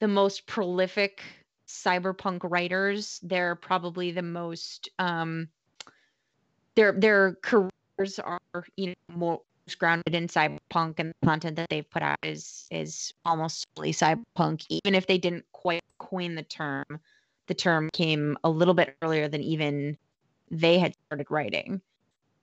[0.00, 1.22] the most prolific
[1.70, 3.20] cyberpunk writers.
[3.22, 5.48] They're probably the most um
[6.74, 8.40] their their careers are,
[8.76, 9.40] you know, more
[9.78, 14.64] grounded in cyberpunk and the content that they've put out is is almost fully cyberpunk.
[14.68, 16.84] Even if they didn't quite coin the term,
[17.46, 19.96] the term came a little bit earlier than even
[20.50, 21.80] they had started writing.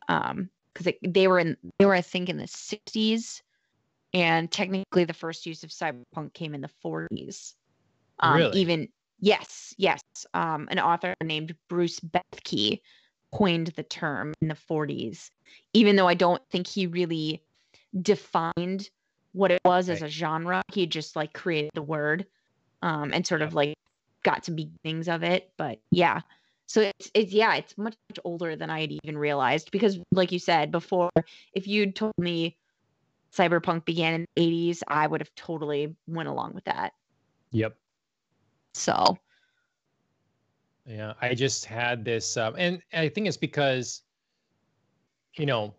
[0.08, 3.42] Um because they were in they were I think in the 60s
[4.14, 7.56] and technically the first use of cyberpunk came in the 40s
[8.20, 8.60] um, Really?
[8.60, 10.02] even yes yes.
[10.34, 12.82] Um, an author named bruce bethke
[13.34, 15.30] coined the term in the 40s
[15.74, 17.44] even though i don't think he really
[18.02, 18.90] defined
[19.34, 20.64] what it was as a genre.
[20.72, 22.26] He just like created the word
[22.82, 23.76] um, and sort of like
[24.24, 26.22] got to beginnings of it but yeah.
[26.66, 30.34] So it's, it's yeah it's much, much older than i had even realized because like
[30.34, 31.12] you said before
[31.54, 32.58] if you'd told me
[33.34, 36.94] cyberpunk began in the 80s i would have totally went along with that.
[37.52, 37.78] Yep
[38.78, 39.18] so
[40.86, 44.04] Yeah, I just had this, um, and I think it's because,
[45.38, 45.76] you know,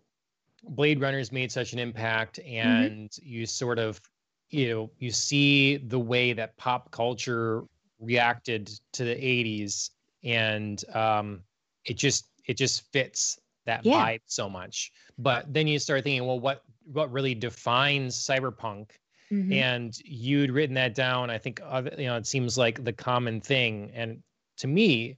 [0.63, 4.01] Blade Runner's made such an impact, and you sort of,
[4.49, 7.63] you know, you see the way that pop culture
[7.99, 9.91] reacted to the '80s,
[10.23, 11.43] and um,
[11.85, 13.91] it just it just fits that Yeah.
[13.91, 14.91] vibe so much.
[15.17, 18.91] But then you start thinking, well, what what really defines cyberpunk?
[19.31, 19.53] Mhm.
[19.53, 21.29] and you'd written that down.
[21.29, 23.91] I think other, you know it seems like the common thing.
[23.93, 24.21] And
[24.57, 25.17] to me,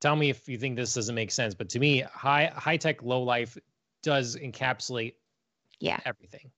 [0.00, 1.54] tell me if you think this doesn't make sense.
[1.54, 3.56] But to me, high high tech low life
[4.02, 5.14] does encapsulate
[5.78, 6.50] yeah everything.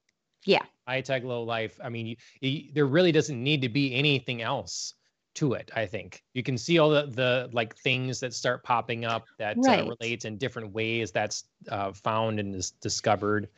[0.44, 0.62] Yeah.
[0.88, 1.78] high tech low life.
[1.82, 4.94] I mean, you, you, there really doesn't need to be anything else
[5.34, 5.70] to it.
[5.74, 9.56] I think you can see all the the like things that start popping up that
[9.58, 9.80] Right.
[9.80, 11.10] uh, relate in different ways.
[11.12, 13.48] That's uh, found and is discovered.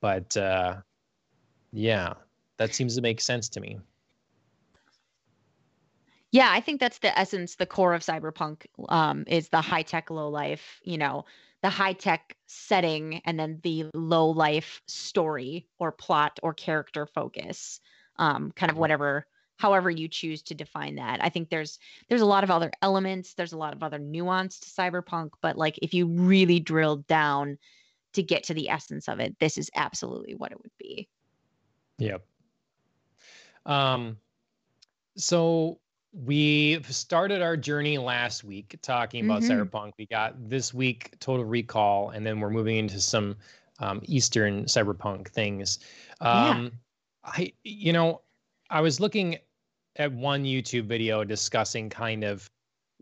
[0.00, 0.76] But uh,
[1.72, 2.14] yeah,
[2.60, 3.78] that seems to make sense to me.
[6.30, 10.10] yeah i think that's the essence the core of cyberpunk um, is the high tech
[10.10, 11.24] low life you know
[11.62, 17.80] the high tech setting and then the low life story or plot or character focus
[18.16, 22.26] um, kind of whatever however you choose to define that i think there's there's a
[22.34, 25.94] lot of other elements there's a lot of other nuance to cyberpunk but like if
[25.94, 27.56] you really drilled down
[28.12, 31.08] to get to the essence of it this is absolutely what it would be
[32.00, 32.24] Yep.
[33.66, 34.18] Um,
[35.16, 35.78] so
[36.12, 39.70] we've started our journey last week talking about Mhm.
[39.70, 39.92] Cyberpunk.
[39.98, 43.36] We got this week Total Recall, and then we're moving into some
[43.78, 45.78] um, Eastern cyberpunk things.
[46.20, 46.70] Um, yeah.
[47.24, 48.22] I, you know,
[48.68, 49.38] I was looking
[49.96, 52.50] at one YouTube video discussing kind of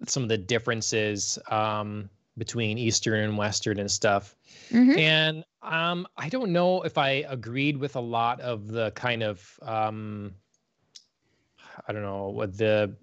[0.07, 4.37] some of the differences um, between Eastern and Western and stuff.
[4.71, 4.99] Mm-hmm.
[4.99, 9.59] And um, I don't know if I agreed with a lot of the kind of
[9.63, 10.35] um,
[11.87, 12.95] I don't know what the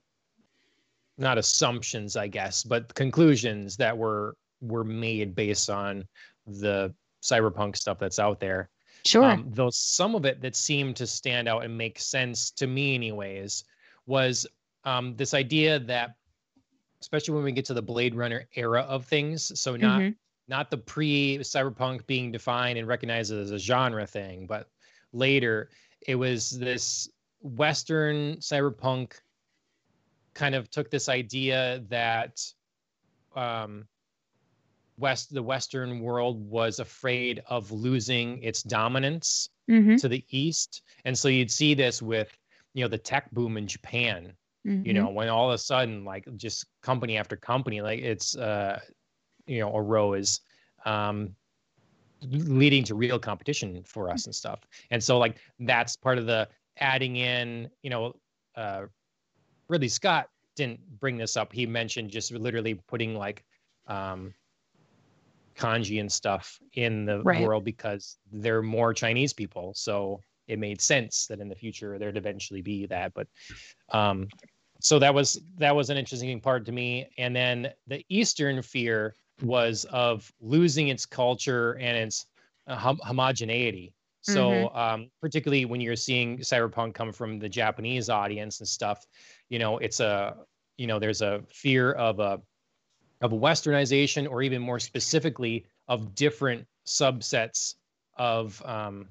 [1.18, 6.06] not assumptions, I guess, but conclusions that were were made based on
[6.48, 8.70] the cyberpunk stuff that's out there.
[9.06, 9.24] Sure.
[9.24, 12.96] Um, though some of it that seemed to stand out and make sense to me,
[12.96, 13.64] anyways,
[14.08, 14.48] was
[14.84, 16.16] um, this idea that,
[17.02, 20.14] especially when we get to the Blade Runner era of things, so not mm-hmm.
[20.48, 24.70] not the pre cyberpunk being defined and recognized as a genre thing, but
[25.14, 25.70] later
[26.08, 27.10] it was this
[27.46, 29.14] Western cyberpunk
[30.34, 32.42] kind of took this idea that
[33.36, 33.88] um,
[34.98, 39.96] west the western world was afraid of losing its dominance mm-hmm.
[39.98, 42.32] to the east and so you'd see this with
[42.74, 44.32] you know the tech boom in japan
[44.66, 44.86] mm-hmm.
[44.86, 48.80] you know when all of a sudden like just company after company like it's uh
[49.48, 50.40] you know arose
[50.86, 51.36] um
[52.32, 56.48] leading to real competition for us and stuff and so like that's part of the
[56.80, 58.14] adding in you know
[58.56, 58.84] uh
[59.70, 63.44] ridley scott didn't bring this up he mentioned just literally putting like
[63.88, 64.34] um
[65.56, 67.42] kanji and stuff in the right.
[67.42, 69.74] world because there are more Chinese people.
[69.76, 73.14] So it made sense that in the future there'd eventually be that.
[73.14, 73.28] But
[73.90, 74.28] um,
[74.82, 77.10] so that was that was an interesting part to me.
[77.18, 82.26] And then the Eastern fear was of losing its culture and its
[82.68, 83.94] uh, hom- homogeneity.
[84.26, 84.78] So mm-hmm.
[84.78, 89.06] um, particularly when you're seeing cyberpunk come from the Japanese audience and stuff,
[89.50, 90.36] you know, it's a
[90.78, 92.42] you know there's a fear of a
[93.22, 97.76] of westernization or even more specifically of different subsets
[98.18, 99.10] of um,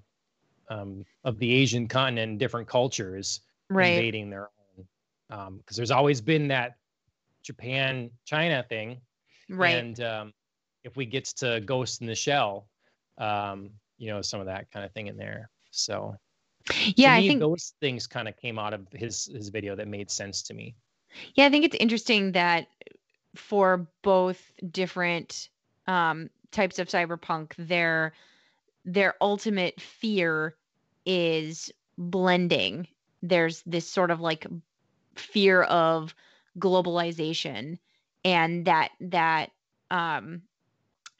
[0.68, 3.92] um, of the Asian continent different cultures right.
[3.92, 4.48] invading their
[4.79, 4.87] own.
[5.29, 6.74] Because um, there's always been that
[7.44, 9.00] Japan China thing,
[9.48, 9.77] right?
[9.77, 10.33] And um,
[10.83, 12.66] if we get to Ghost in the Shell,
[13.16, 15.50] um, you know, some of that kind of thing in there.
[15.70, 16.16] So,
[16.96, 19.88] yeah, me, I think those things kind of came out of his his video that
[19.88, 20.74] made sense to me.
[21.35, 22.68] Yeah, I think it's interesting that
[23.37, 25.48] for both different
[25.87, 28.12] um, types of cyberpunk, their
[28.85, 30.54] their ultimate fear
[31.07, 32.88] is blending.
[33.22, 34.46] There's this sort of like
[35.16, 36.14] fear of
[36.59, 37.78] globalization,
[38.24, 39.50] and that that
[39.90, 40.42] um,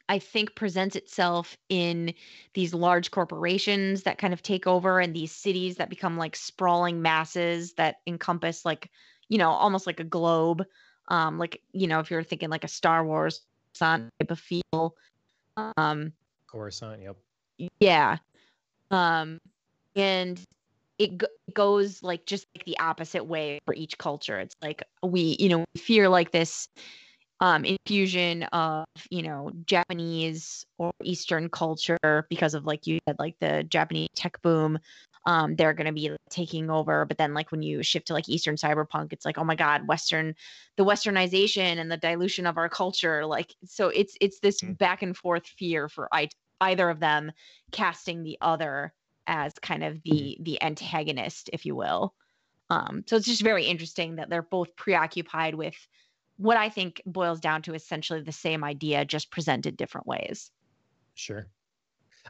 [0.07, 2.13] I think presents itself in
[2.53, 7.01] these large corporations that kind of take over and these cities that become like sprawling
[7.01, 8.91] masses that encompass like
[9.29, 10.63] you know almost like a globe.
[11.07, 13.41] Um like you know if you're thinking like a star wars
[13.79, 14.95] type of feel.
[15.77, 16.13] Um
[16.47, 17.17] coruscant yep.
[17.79, 18.17] yeah.
[18.91, 19.39] Um
[19.95, 20.39] and
[20.97, 24.39] it go- goes like just like the opposite way for each culture.
[24.39, 26.67] It's like we you know we fear like this
[27.41, 33.35] um infusion of you know japanese or eastern culture because of like you said like
[33.39, 34.79] the japanese tech boom
[35.25, 37.05] um, they're going to be taking over.
[37.05, 39.87] But then, like when you shift to like Eastern cyberpunk, it's like, oh my god,
[39.87, 40.35] Western,
[40.77, 43.25] the Westernization and the dilution of our culture.
[43.25, 44.73] Like, so it's it's this mm-hmm.
[44.73, 46.29] back and forth fear for I,
[46.61, 47.31] either of them
[47.71, 48.93] casting the other
[49.27, 50.43] as kind of the mm-hmm.
[50.43, 52.13] the antagonist, if you will.
[52.69, 55.75] Um, so it's just very interesting that they're both preoccupied with
[56.37, 60.51] what I think boils down to essentially the same idea, just presented different ways.
[61.15, 61.47] Sure.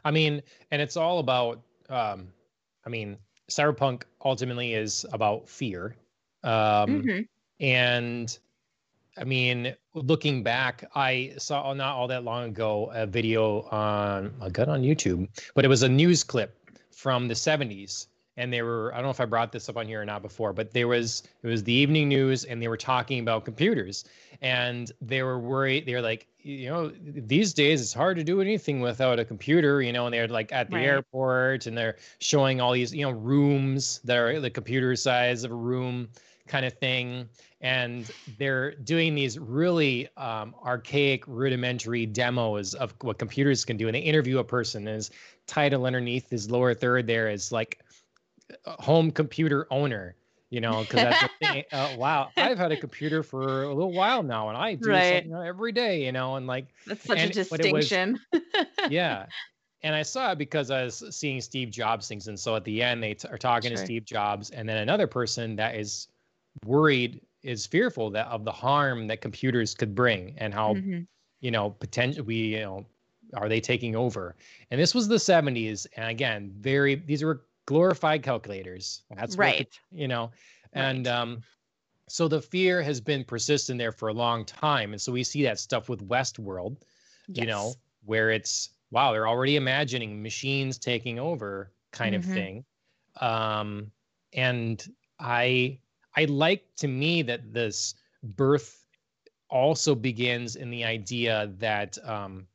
[0.04, 2.28] I mean, and it's all about um,
[2.84, 3.16] I mean,
[3.50, 5.96] cyberpunk ultimately is about fear.
[6.42, 6.52] Um,
[7.02, 7.20] mm-hmm.
[7.60, 8.38] And
[9.18, 14.50] I mean, looking back, I saw not all that long ago a video on I
[14.50, 16.56] got on YouTube, but it was a news clip
[16.90, 18.06] from the 70s
[18.36, 20.22] and they were i don't know if i brought this up on here or not
[20.22, 24.04] before but there was it was the evening news and they were talking about computers.
[24.42, 28.42] And they were worried they were like you know these days it's hard to do
[28.42, 30.84] anything without a computer you know and they're like at the right.
[30.84, 35.52] airport and they're showing all these you know rooms that are the computer size of
[35.52, 36.08] a room
[36.46, 37.28] kind of thing.
[37.60, 43.88] And they're doing these really um, archaic rudimentary demos of what computers can do.
[43.88, 45.10] And they interview a person and his
[45.46, 47.80] title underneath his lower third there is like
[48.66, 50.14] home computer owner
[50.50, 53.92] you know because that's the thing uh, wow i've had a computer for a little
[53.92, 55.24] while now and i do right.
[55.24, 58.42] something every day you know and like that's such and, a distinction was,
[58.90, 59.26] yeah
[59.82, 62.82] and i saw it because i was seeing steve jobs things and so at the
[62.82, 63.78] end they t- are talking sure.
[63.78, 66.06] to steve jobs and then another person that is
[66.64, 71.00] worried is fearful that of the harm that computers could bring and how mm-hmm.
[71.40, 72.86] you know potential we you know
[73.34, 74.36] are they taking over?
[74.70, 75.86] And this was the 70s.
[75.96, 79.02] And again, very, these were glorified calculators.
[79.14, 79.58] That's right.
[79.90, 80.30] What, you know,
[80.72, 81.12] and right.
[81.12, 81.42] um,
[82.08, 84.92] so the fear has been persistent there for a long time.
[84.92, 86.76] And so we see that stuff with Westworld,
[87.26, 87.42] yes.
[87.42, 92.30] you know, where it's, wow, they're already imagining machines taking over kind mm-hmm.
[92.30, 92.64] of thing.
[93.20, 93.90] Um,
[94.32, 94.84] and
[95.18, 95.78] I,
[96.16, 98.84] I like to me that this birth
[99.48, 102.46] also begins in the idea that um,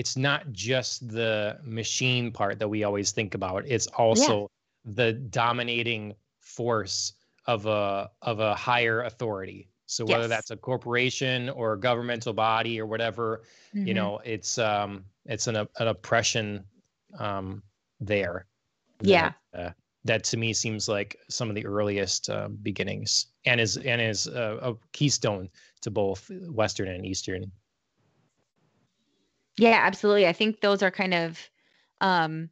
[0.00, 3.64] it's not just the machine part that we always think about.
[3.66, 4.92] It's also yeah.
[4.94, 7.12] the dominating force
[7.44, 9.68] of a of a higher authority.
[9.84, 10.30] So whether yes.
[10.30, 13.42] that's a corporation or a governmental body or whatever,
[13.74, 13.88] mm-hmm.
[13.88, 16.64] you know, it's um it's an an oppression
[17.18, 17.62] um
[18.00, 18.46] there.
[19.02, 19.32] Yeah.
[19.52, 19.70] That, uh,
[20.04, 24.28] that to me seems like some of the earliest uh, beginnings and is and is
[24.28, 25.50] a, a keystone
[25.82, 27.52] to both western and eastern
[29.60, 30.26] yeah absolutely.
[30.26, 31.38] I think those are kind of
[32.00, 32.50] um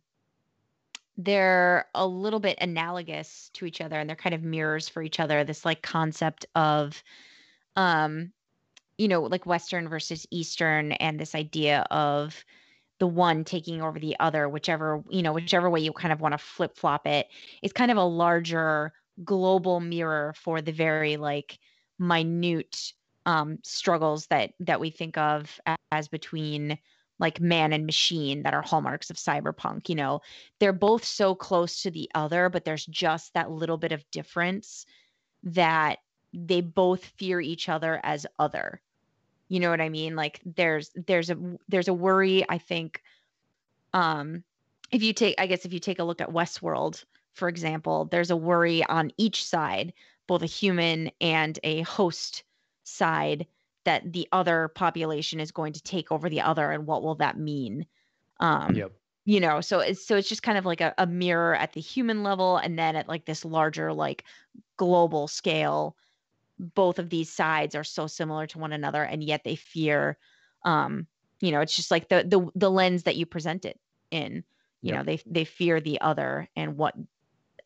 [1.17, 5.19] they're a little bit analogous to each other and they're kind of mirrors for each
[5.19, 7.03] other this like concept of
[7.77, 8.31] um
[8.99, 12.45] you know like western versus eastern and this idea of
[13.01, 16.33] the one taking over the other whichever you know whichever way you kind of want
[16.33, 17.27] to flip flop it
[17.63, 18.93] is kind of a larger
[19.25, 21.59] global mirror for the very like
[21.99, 22.93] minute
[23.27, 25.61] um, struggles that that we think of
[25.93, 26.79] as between
[27.19, 30.21] like man and machine that are hallmarks of cyberpunk you know?
[30.59, 34.87] They're both so close to the other but there's just that little bit of difference
[35.43, 35.99] that
[36.33, 38.81] they both fear each other as other.
[39.49, 40.15] You know what i mean?
[40.17, 41.37] Like there's there's a
[41.69, 43.03] there's a worry i think
[43.95, 44.45] um
[44.91, 47.05] if you take i guess if you take a look at westworld
[47.35, 49.93] for example there's a worry on each side
[50.27, 52.45] both a human and a host
[52.85, 53.47] side
[53.85, 57.39] that the other population is going to take over the other and what will that
[57.39, 57.87] mean
[58.41, 58.93] um yep.
[59.25, 61.81] you know so it's so it's just kind of like a, a mirror at the
[61.81, 64.25] human level and then at like this larger like
[64.77, 65.97] global scale
[66.59, 70.19] both of these sides are so similar to one another and yet they fear
[70.65, 71.07] um
[71.41, 73.79] you know it's just like the the the lens that you present it
[74.11, 74.45] in
[74.83, 74.97] you yep.
[74.97, 76.95] know they they fear the other and what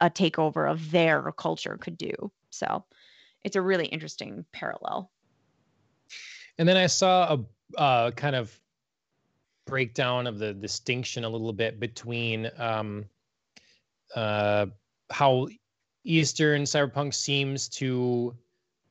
[0.00, 2.12] a takeover of their culture could do
[2.50, 2.84] so
[3.44, 5.10] it's a really interesting parallel
[6.58, 8.58] and then i saw a uh, kind of
[9.66, 13.04] breakdown of the distinction a little bit between um
[14.14, 14.66] uh
[15.10, 15.48] how
[16.04, 18.34] eastern cyberpunk seems to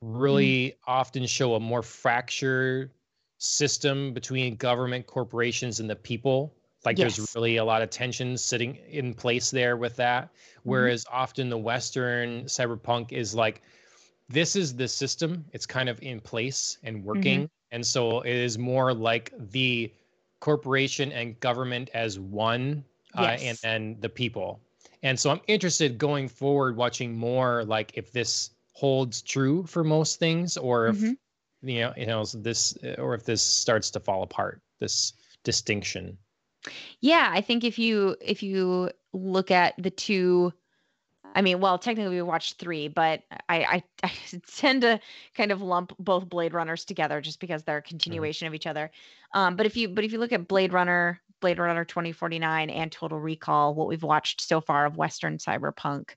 [0.01, 0.75] really mm.
[0.87, 2.91] often show a more fractured
[3.37, 6.55] system between government corporations and the people
[6.85, 7.17] like yes.
[7.17, 10.69] there's really a lot of tension sitting in place there with that mm-hmm.
[10.69, 11.15] whereas mm-hmm.
[11.15, 13.61] often the western cyberpunk is like
[14.31, 15.45] this is the system.
[15.53, 17.41] It's kind of in place and working.
[17.41, 17.75] Mm-hmm.
[17.75, 19.93] and so it is more like the
[20.39, 22.83] corporation and government as one
[23.15, 24.59] uh, and then the people.
[25.03, 30.19] And so i'm interested going forward watching more like if this holds true for most
[30.19, 31.67] things or if mm-hmm.
[31.67, 35.13] you know you know this or if this starts to fall apart this
[35.43, 36.17] distinction.
[36.99, 40.53] Yeah i think if you if you look at the two
[41.33, 44.11] I mean, well, technically we watched three, but I, I, I
[44.55, 44.99] tend to
[45.35, 47.89] kind of lump both Blade Runners together just because they're a mm-hmm.
[47.89, 48.51] continuation mm-hmm.
[48.51, 48.91] of each other.
[49.33, 52.91] Um, but if you but if you look at Blade Runner, Blade Runner 2049, and
[52.91, 56.11] Total Recall, what we've watched so far of Western cyberpunk,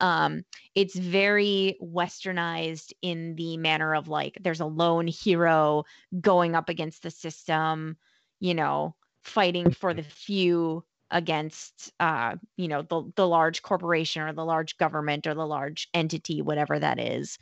[0.00, 0.44] um,
[0.74, 5.84] it's very westernized in the manner of like there's a lone hero
[6.20, 7.96] going up against the system,
[8.40, 14.32] you know, fighting for the few against uh, you know the the large corporation or
[14.32, 17.38] the large government or the large entity whatever that is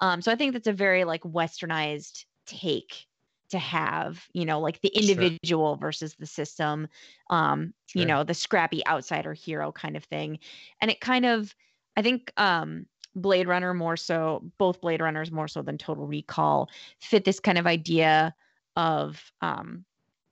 [0.00, 3.06] um, so i think that's a very like westernized take
[3.50, 5.80] to have you know like the individual sure.
[5.80, 6.88] versus the system
[7.30, 8.00] um sure.
[8.00, 10.38] you know the scrappy outsider hero kind of thing
[10.80, 11.54] and it kind of
[11.96, 16.70] I think um, Blade Runner more so, both Blade Runners more so than Total Recall
[17.00, 18.34] fit this kind of idea
[18.76, 19.84] of um,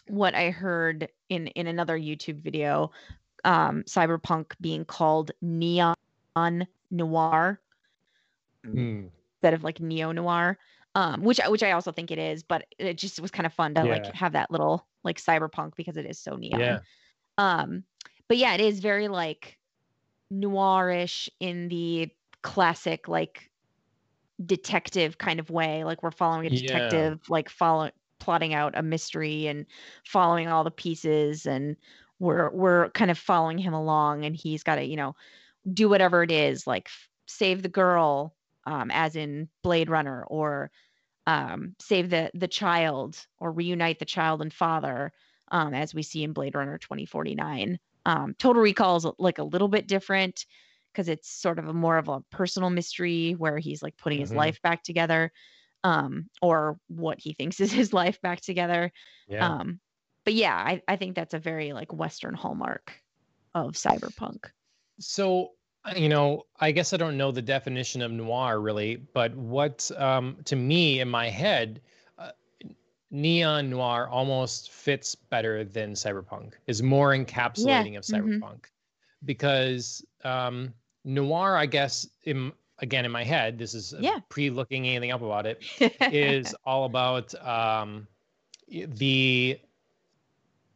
[0.08, 2.90] what I heard in in another YouTube video,
[3.44, 5.94] um, cyberpunk being called neon
[6.90, 7.60] noir
[8.66, 9.10] mm.
[9.34, 10.58] instead of like neo noir,
[10.94, 13.74] um, which which I also think it is, but it just was kind of fun
[13.74, 13.92] to yeah.
[13.92, 16.60] like have that little like cyberpunk because it is so neon.
[16.60, 16.78] Yeah.
[17.36, 17.84] Um,
[18.28, 19.58] but yeah, it is very like
[20.32, 22.10] noirish in the
[22.42, 23.50] classic like
[24.44, 27.32] detective kind of way like we're following a detective yeah.
[27.32, 29.66] like follow plotting out a mystery and
[30.04, 31.76] following all the pieces and
[32.18, 35.14] we're we're kind of following him along and he's got to you know
[35.72, 40.70] do whatever it is like f- save the girl um, as in blade runner or
[41.26, 45.12] um, save the the child or reunite the child and father
[45.50, 47.78] um, as we see in Blade Runner 2049.
[48.06, 50.46] Um, Total Recall is like a little bit different
[50.92, 54.32] because it's sort of a more of a personal mystery where he's like putting his
[54.32, 54.34] Mhm.
[54.34, 55.32] life back together
[55.88, 58.92] um, or what he thinks is his life back together.
[59.26, 59.46] Yeah.
[59.46, 59.80] Um,
[60.24, 62.92] but yeah, I, I think that's a very like Western hallmark
[63.54, 64.44] of cyberpunk.
[65.00, 65.52] So,
[65.86, 69.90] uh, you know, I guess I don't know the definition of noir really, but what
[69.96, 71.80] um, to me in my head,
[72.18, 72.32] uh,
[73.10, 76.52] neon noir almost fits better than cyberpunk.
[76.66, 78.40] Is more encapsulating of mhm.
[78.40, 78.64] cyberpunk
[79.24, 80.74] because um,
[81.04, 84.20] noir, I guess, in again in my head, this is uh, Yeah.
[84.28, 85.62] pre-looking anything up about it,
[86.10, 88.06] is all about um,
[88.68, 89.58] the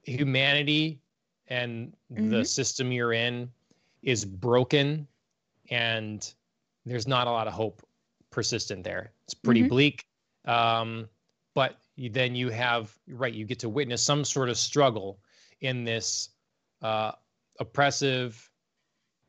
[0.05, 1.00] humanity
[1.48, 2.46] and the Mhm.
[2.46, 3.50] system you're in
[4.03, 5.07] is broken
[5.70, 6.34] and
[6.84, 7.82] there's not a lot of hope
[8.30, 9.68] persistent there it's pretty Mhm.
[9.68, 10.07] bleak
[10.46, 11.09] um,
[11.55, 15.20] but you, then you have right you get to witness some sort of struggle
[15.61, 16.30] in this
[16.82, 17.12] uh,
[17.61, 18.50] oppressive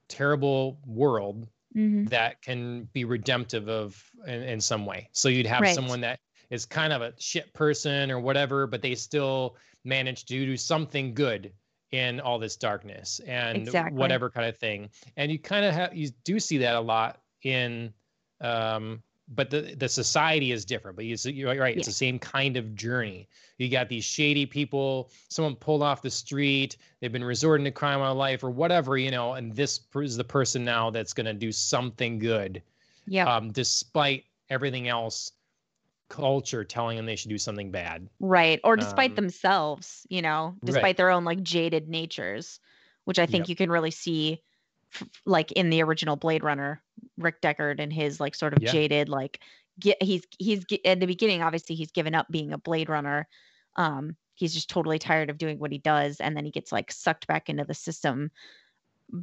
[0.08, 2.10] terrible world Mhm.
[2.10, 5.10] that can be redemptive of in, in some way.
[5.14, 5.74] So you'd have Right.
[5.74, 6.20] someone that
[6.50, 11.14] is kind of a shit person or whatever, but they still manage to do something
[11.14, 11.54] good
[11.92, 13.92] in all this darkness and Exactly.
[13.94, 14.90] whatever kind of thing.
[15.18, 17.94] And you kind of have you do see that a lot in
[18.42, 19.04] um
[19.36, 21.92] but the the society is different but you see- you're right it's Yeah.
[21.92, 23.28] the same kind of journey
[23.58, 28.02] you got these shady people someone pulled off the street they've been resorting to crime
[28.02, 31.34] all life or whatever you know and this is the person now that's going to
[31.34, 32.62] do something good
[33.08, 33.34] Yeah.
[33.34, 35.32] um, despite everything else
[36.10, 38.60] culture telling them they should do something bad Right.
[38.64, 40.98] Or despite Um, themselves, you know, despite right.
[40.98, 42.60] their own like jaded natures,
[43.06, 43.50] which I think Yep.
[43.50, 44.42] you can really see
[44.96, 46.82] f- like in the original Blade Runner,
[47.18, 48.72] Rick Deckard and his like sort of Yeah.
[48.72, 49.40] jaded like
[49.80, 53.28] get he's he's at the beginning obviously he's given up being a Blade Runner.
[53.76, 56.92] Um he's just totally tired of doing what he does and then he gets like
[56.92, 58.32] sucked back into the system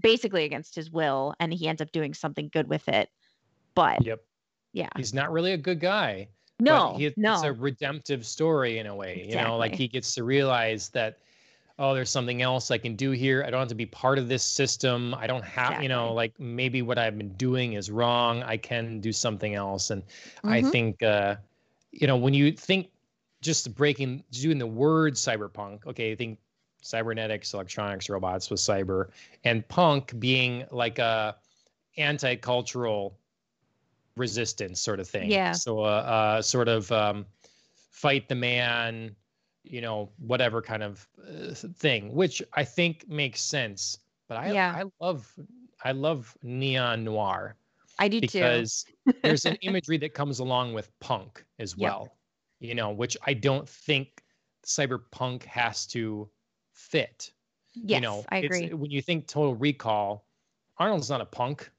[0.00, 3.08] basically against his will and he ends up doing something good with it.
[3.74, 4.20] But yep
[4.72, 4.88] yeah.
[4.96, 6.28] he's not really a good guy
[6.60, 6.96] No.
[6.96, 7.34] he, no.
[7.34, 11.18] it's a redemptive story in a way you know like he gets to realize that
[11.80, 13.42] oh there's something else i can do here.
[13.44, 15.14] I don't have to be part of this system.
[15.14, 18.42] I don't have you know like maybe what i've been doing is wrong.
[18.44, 19.90] I can do something else.
[19.90, 20.02] And
[20.44, 20.70] i Mhm.
[20.70, 21.36] think uh
[21.90, 22.90] you know when you think
[23.42, 26.38] just breaking doing the word cyberpunk okay i think
[26.82, 29.08] cybernetics electronics robots with cyber
[29.44, 31.36] and punk being like a
[31.96, 33.18] anti-cultural
[34.16, 35.30] resistance sort of thing.
[35.30, 35.52] Yeah.
[35.52, 37.26] so uh, uh sort of um
[37.90, 39.14] fight the man
[39.62, 43.98] you know whatever kind of uh, thing which i think makes sense
[44.28, 44.74] but i Yeah.
[44.78, 45.38] i love
[45.84, 47.56] i love neon noir
[47.98, 48.20] I do too.
[48.22, 48.84] because
[49.22, 52.16] there's an imagery that comes along with punk as well
[52.60, 54.22] you know which i don't think
[54.64, 56.30] cyberpunk has to
[56.72, 57.32] fit
[57.74, 58.68] Yes, you know I agree.
[58.74, 60.26] when you think total recall
[60.78, 61.70] arnold's not a punk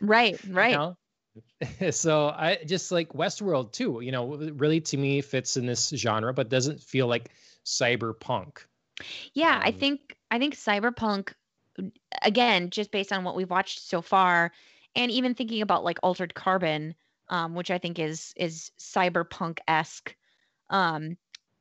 [0.00, 0.72] Right, right.
[0.72, 0.96] you know?
[1.90, 6.32] so i just like westworld too you know really to me fits in this genre
[6.32, 7.30] but doesn't feel like
[7.64, 8.64] cyberpunk
[9.34, 11.32] Yeah, I Um, think I think cyberpunk
[12.22, 14.52] again, just based on what we've watched so far,
[14.94, 16.94] and even thinking about like altered carbon,
[17.28, 20.14] um, which I think is is cyberpunk esque.
[20.70, 21.16] Um,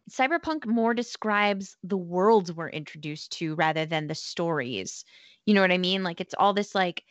[0.09, 5.05] cyberpunk more describes the worlds we're introduced to rather than the stories.
[5.45, 6.03] You know what I mean?
[6.03, 7.03] Like it's all this like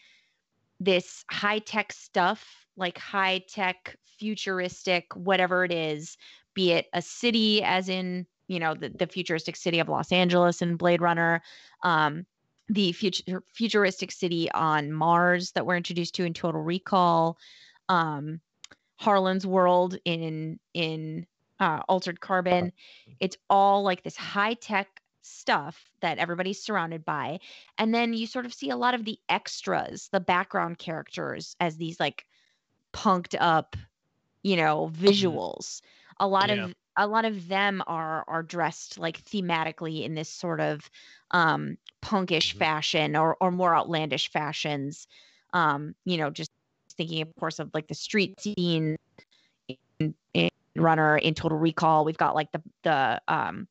[0.80, 6.16] this high tech stuff, like high tech, futuristic, whatever it is,
[6.54, 10.62] be it a city, as in, you know, the, the futuristic city of Los Angeles
[10.62, 11.42] in Blade Runner,
[11.82, 12.26] um,
[12.68, 17.38] the future, futuristic city on Mars that we're introduced to in Total Recall,
[17.88, 18.40] um,
[18.96, 21.26] Harlan's world in in
[21.60, 22.72] uh, Altered Carbon.
[23.20, 24.88] It's all like this high tech
[25.28, 27.38] stuff that everybody's surrounded by
[27.78, 31.76] and then you sort of see a lot of the extras the background characters as
[31.76, 32.24] these like
[32.92, 33.76] punked up
[34.42, 35.80] you know visuals
[36.20, 36.66] a lot Yeah.
[36.66, 40.90] of a lot of them are are dressed like thematically in this sort of
[41.32, 42.58] um punkish Mhm.
[42.58, 45.06] fashion or or more outlandish fashions
[45.52, 46.50] um you know just
[46.96, 48.96] thinking of course of like the street scene
[49.98, 53.68] in, in runner in total recall we've got like the the um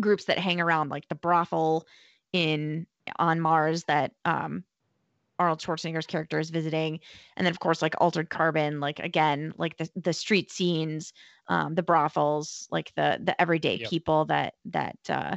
[0.00, 1.86] groups that hang around like the brothel
[2.32, 2.86] in
[3.18, 4.64] on Mars that um
[5.38, 7.00] Arnold Schwarzenegger's character is visiting.
[7.36, 11.12] And then of course like altered carbon like again like the the street scenes
[11.48, 13.90] um the brothels like the the everyday Yep.
[13.90, 15.36] people that that uh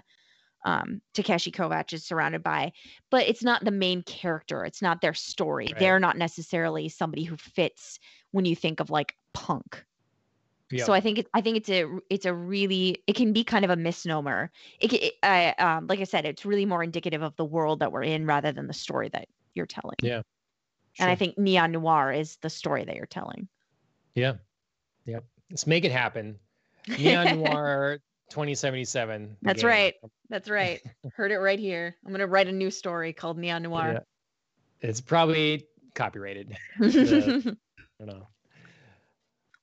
[0.65, 2.73] um Takeshi Kovacs is surrounded by.
[3.09, 4.65] But it's not the main character.
[4.65, 5.67] It's not their story.
[5.67, 5.79] Right.
[5.79, 7.99] they're not necessarily somebody who fits
[8.31, 9.85] when you think of like punk
[10.79, 13.65] So I think it, I think it's a it's a really it can be kind
[13.65, 14.51] of a misnomer.
[14.79, 17.91] It, it I um like I said, it's really more indicative of the world that
[17.91, 19.97] we're in rather than the story that you're telling.
[20.01, 20.21] Yeah.
[20.99, 23.47] And I think neon noir is the story that you're telling.
[24.15, 24.33] Yeah.
[25.05, 25.19] Yeah.
[25.49, 26.37] Let's make it happen.
[26.87, 27.99] Neon Noir
[28.29, 29.37] 2077.
[29.41, 29.69] That's game.
[29.69, 29.93] right.
[30.29, 30.81] That's right.
[31.13, 31.95] Heard it right here.
[32.05, 33.69] I'm gonna write a new story called Neon Yeah.
[33.69, 34.05] Noir.
[34.81, 36.57] It's probably copyrighted.
[36.81, 37.57] I don't
[37.99, 38.27] know.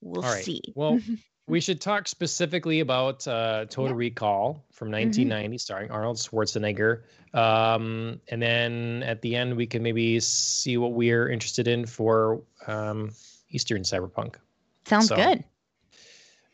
[0.00, 0.44] We'll right.
[0.44, 0.60] see.
[0.74, 1.00] Well,
[1.46, 3.94] we should talk specifically about uh, Total Yeah.
[3.94, 7.02] Recall from 1990, starring Arnold Schwarzenegger.
[7.34, 12.42] Um, and then at the end, we can maybe see what we're interested in for
[12.66, 13.10] um,
[13.50, 14.36] Eastern Cyberpunk.
[14.86, 15.44] Sounds so- good.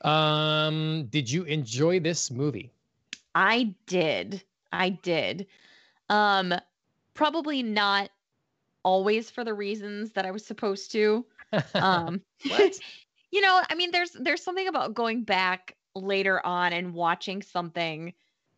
[0.00, 2.70] Um, did you enjoy this movie?
[3.34, 4.42] I did.
[4.72, 5.46] I did.
[6.10, 6.54] Um
[7.14, 8.10] probably not
[8.84, 11.24] always for the reasons that I was supposed to.
[11.74, 12.78] Um What?
[13.34, 18.14] You know, I mean there's there's something about going back later on and watching something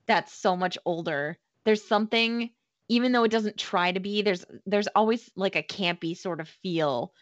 [0.07, 1.39] that's so much older.
[1.65, 2.51] There's something
[2.91, 6.49] even though it doesn't try to be, there's there's always like a campy sort of
[6.49, 7.15] feel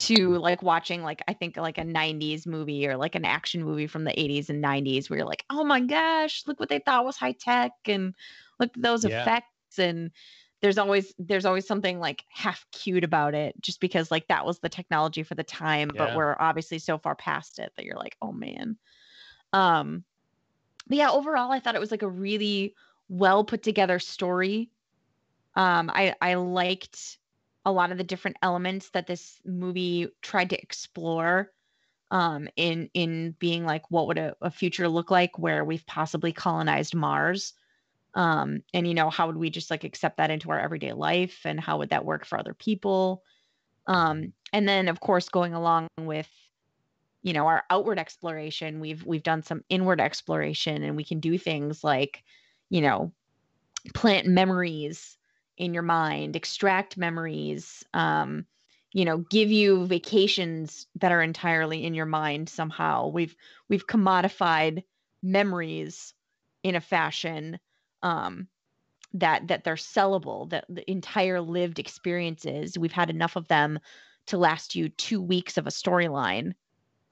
[0.00, 3.86] to like watching like I think like a 90s movie or like an action movie
[3.86, 7.04] from the 80s and 90s where you're like, "Oh my gosh, look what they thought
[7.04, 8.14] was high tech and
[8.60, 9.04] look at those Yeah.
[9.04, 10.10] effects and
[10.64, 14.60] there's always there's always something like half cute about it just because like that was
[14.60, 18.16] the technology for the time but we're obviously so far past it that you're like,
[18.22, 18.78] "Oh man."
[19.52, 20.04] Um
[20.86, 22.74] but yeah, overall I thought it was like a really
[23.10, 24.70] well put together story.
[25.54, 27.18] Um I I liked
[27.66, 31.52] a lot of the different elements that this movie tried to explore
[32.10, 36.32] um in in being like what would a, a future look like where we've possibly
[36.32, 37.52] colonized Mars
[38.14, 41.40] um and you know how would we just like accept that into our everyday life
[41.44, 43.22] and how would that work for other people?
[43.86, 46.28] Um and then of course going along with
[47.22, 51.38] you know our outward exploration we've we've done some inward exploration and we can do
[51.38, 52.22] things like
[52.70, 53.12] you know
[53.94, 55.16] plant memories
[55.56, 58.44] in your mind extract memories um
[58.94, 63.08] you know give you vacations that are entirely in your mind somehow.
[63.08, 63.36] We've
[63.68, 64.84] we've commodified
[65.22, 66.14] memories
[66.62, 67.58] in a fashion
[68.04, 68.48] um
[69.14, 73.80] that that they're sellable that the entire lived experiences we've had enough of them
[74.26, 76.52] to last you 2 weeks of a storyline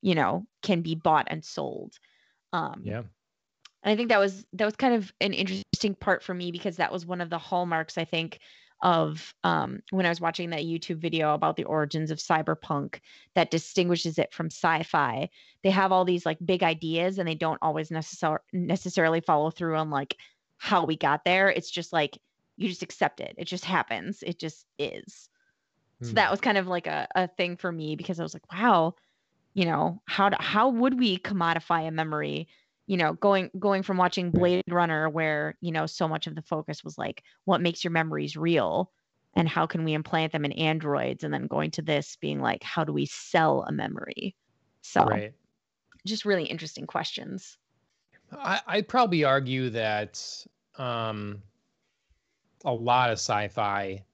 [0.03, 1.99] you know can be bought and sold
[2.53, 3.03] um Yeah.
[3.83, 6.77] and I think that was that was kind of an interesting part for me because
[6.77, 8.41] that was one of the hallmarks I think
[8.83, 12.99] of um, when I was watching that YouTube video about the origins of cyberpunk
[13.35, 15.29] that distinguishes it from sci-fi.
[15.63, 19.77] They have all these like big ideas and they don't always necessar- necessarily follow through
[19.77, 20.17] on like
[20.63, 21.51] how we got there.
[21.51, 22.19] It's just like
[22.57, 23.35] you just accept it.
[23.37, 24.23] It just happens.
[24.23, 25.29] It just is.
[26.03, 26.17] So Hmm.
[26.17, 28.95] that was kind of like a, a thing for me because I was like, wow,
[29.55, 32.49] you know, how do, how would we commodify a memory?
[32.87, 36.43] You know, going going from watching Blade Runner where, you know, so much of the
[36.43, 38.93] focus was like what makes your memories real
[39.37, 42.63] and how can we implant them in androids and then going to this being like
[42.65, 44.37] how do we sell a memory?
[44.83, 45.35] So Right.
[46.07, 47.59] just really interesting questions.
[48.39, 50.45] I, I'd probably argue that
[50.79, 51.43] um,
[52.65, 54.05] a lot of sci-fi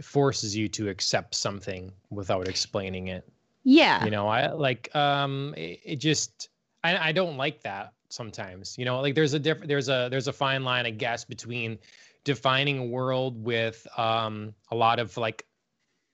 [0.00, 3.28] forces you to accept something without explaining it.
[3.64, 4.04] Yeah.
[4.04, 6.48] You know, I like um, it, it just
[6.82, 8.76] I, I don't like that sometimes.
[8.78, 11.78] You know, like there's a different there's a there's a fine line, I guess, between
[12.24, 15.46] defining a world with um, a lot of like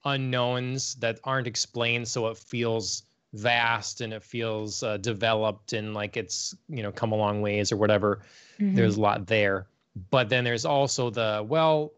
[0.05, 3.03] unknowns that aren't explained, so it feels
[3.33, 7.71] vast and it feels uh, developed and like it's you know come a long ways
[7.71, 8.21] or whatever
[8.59, 8.75] Mhm.
[8.75, 9.67] there's a lot there
[10.09, 11.93] but then there's also the well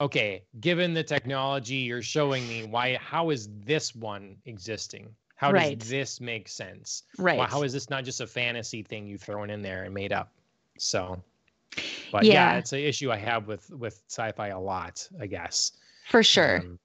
[0.00, 5.78] okay given the technology you're showing me why how is this one existing how Right.
[5.78, 7.36] does this make sense right.
[7.38, 10.12] Why- how is this not just a fantasy thing you've thrown in there and made
[10.12, 10.32] up
[10.78, 11.22] so
[12.10, 12.58] but yeah, Yeah.
[12.58, 15.72] it's an issue i have with with sci-fi a lot i guess
[16.08, 16.58] For sure.
[16.60, 16.78] Um,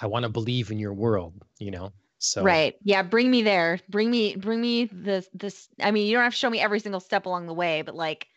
[0.00, 2.76] i want to believe in your world you know so Right.
[2.82, 3.02] Yeah.
[3.02, 3.80] Bring me there.
[3.88, 5.68] Bring me, bring me this, this.
[5.80, 7.94] I mean, you don't have to show me every single step along the way, but
[7.94, 8.28] like,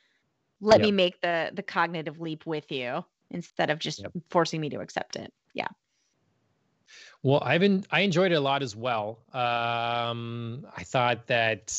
[0.62, 4.14] let me make the, the cognitive leap with you instead of just Yep.
[4.30, 5.34] forcing me to accept it.
[5.54, 5.68] Yeah.
[7.24, 9.20] Well, I've been I enjoyed it a lot as well.
[9.34, 11.74] Um, I thought that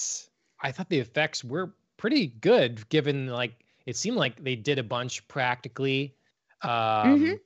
[0.61, 4.83] I thought the effects were pretty good, given like it seemed like they did a
[4.83, 6.17] bunch practically,
[6.63, 7.43] um, Mhm.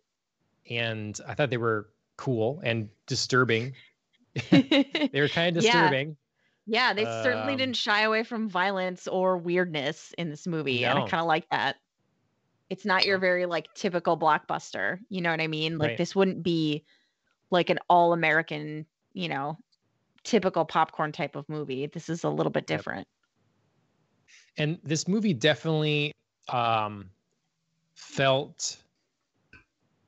[0.71, 3.75] and I thought they were cool and disturbing.
[5.13, 6.17] they were kind of disturbing.
[6.67, 6.93] yeah.
[6.95, 10.85] They certainly Um, didn't shy away from violence or weirdness in this movie.
[10.87, 11.77] And I kind of like that.
[12.71, 14.99] It's not your very like typical blockbuster.
[15.09, 15.79] You know what I mean?
[15.79, 15.97] Like Right.
[15.97, 16.85] this wouldn't be
[17.51, 19.59] like an all American, you know,
[20.25, 21.87] typical popcorn type of movie.
[21.87, 23.09] This is a little bit different.
[24.57, 26.13] and this movie definitely
[26.49, 27.11] um
[27.97, 28.83] felt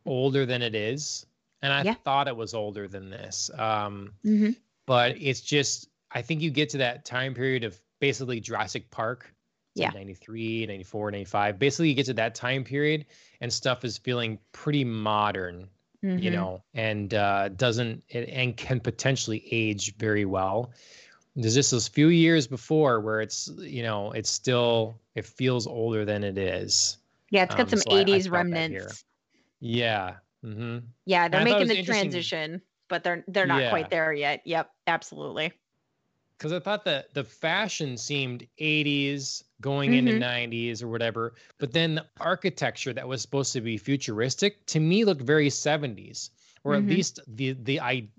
[0.06, 1.26] older than it is
[1.62, 1.94] and i Yeah.
[2.04, 4.50] thought it was older than this um hmm
[4.86, 9.32] but it's just i think you get to that time period of basically jurassic park
[9.76, 9.98] like Yeah.
[9.98, 13.06] 93 94 95 basically you get to that time period
[13.40, 15.68] and stuff is feeling pretty modern
[16.02, 16.32] you Mhm.
[16.32, 20.70] know and uh doesn't it, and can potentially age very well
[21.36, 26.04] there's just those few years before where it's you know it's still it feels older
[26.04, 26.96] than it is
[27.30, 28.78] Yeah, it's got Um, some so I- I 80s felt that here.
[28.80, 29.04] remnants.
[29.60, 33.66] yeah hmm Yeah, they're I thought it making the transition, but they're they're not Yeah.
[33.66, 34.42] quite there yet.
[34.46, 35.52] Yep, absolutely.
[36.36, 40.12] because i thought that the fashion seemed 80s going into Mhm.
[40.12, 45.04] 90s or whatever but then the architecture that was supposed to be futuristic to me
[45.04, 46.30] looked very 70s
[46.64, 46.76] or Mhm.
[46.76, 48.10] at least the the I,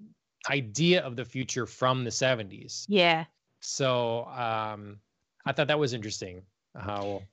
[0.49, 3.28] idea of the future from the 70s Yeah.
[3.61, 5.01] So um,
[5.45, 6.45] I thought that was interesting
[6.76, 7.28] how,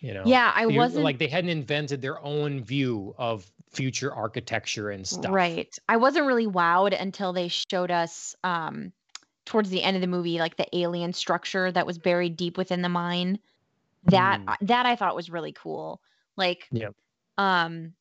[0.00, 4.90] you know, Yeah, I wasn't like they hadn't invented their own view of future architecture
[4.90, 5.30] and stuff.
[5.32, 5.76] Right.
[5.88, 8.92] I wasn't really wowed until they showed us um
[9.44, 12.82] towards the end of the movie like the alien structure that was buried deep within
[12.82, 13.40] the mine.
[14.04, 14.56] That Mm.
[14.62, 16.00] that I thought was really cool.
[16.36, 16.90] Like yeah.
[17.38, 17.94] um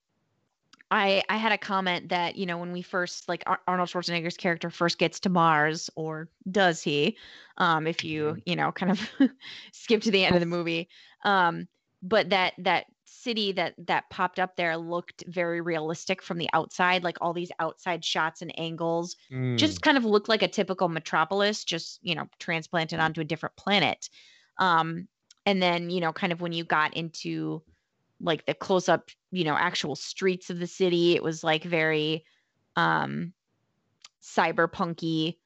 [0.91, 4.38] I I had a comment that, you know, when we first like Ar- Arnold Schwarzenegger's
[4.38, 7.17] character first gets to Mars or does he?
[7.57, 8.41] Um if you, Mhm.
[8.45, 9.09] you know, kind of
[9.74, 10.89] skip to the end of the movie.
[11.24, 11.67] Um
[12.01, 17.03] but that that city that that popped up there looked very realistic from the outside
[17.03, 20.89] like all these outside shots and angles Mm, just kind of looked like a typical
[20.89, 24.10] metropolis just you know transplanted onto a different planet.
[24.57, 25.07] Um
[25.45, 27.64] and then you know kind of when you got into
[28.22, 32.26] like the close up you know actual streets of the city it was like very
[32.76, 33.34] um
[34.22, 35.38] cyberpunky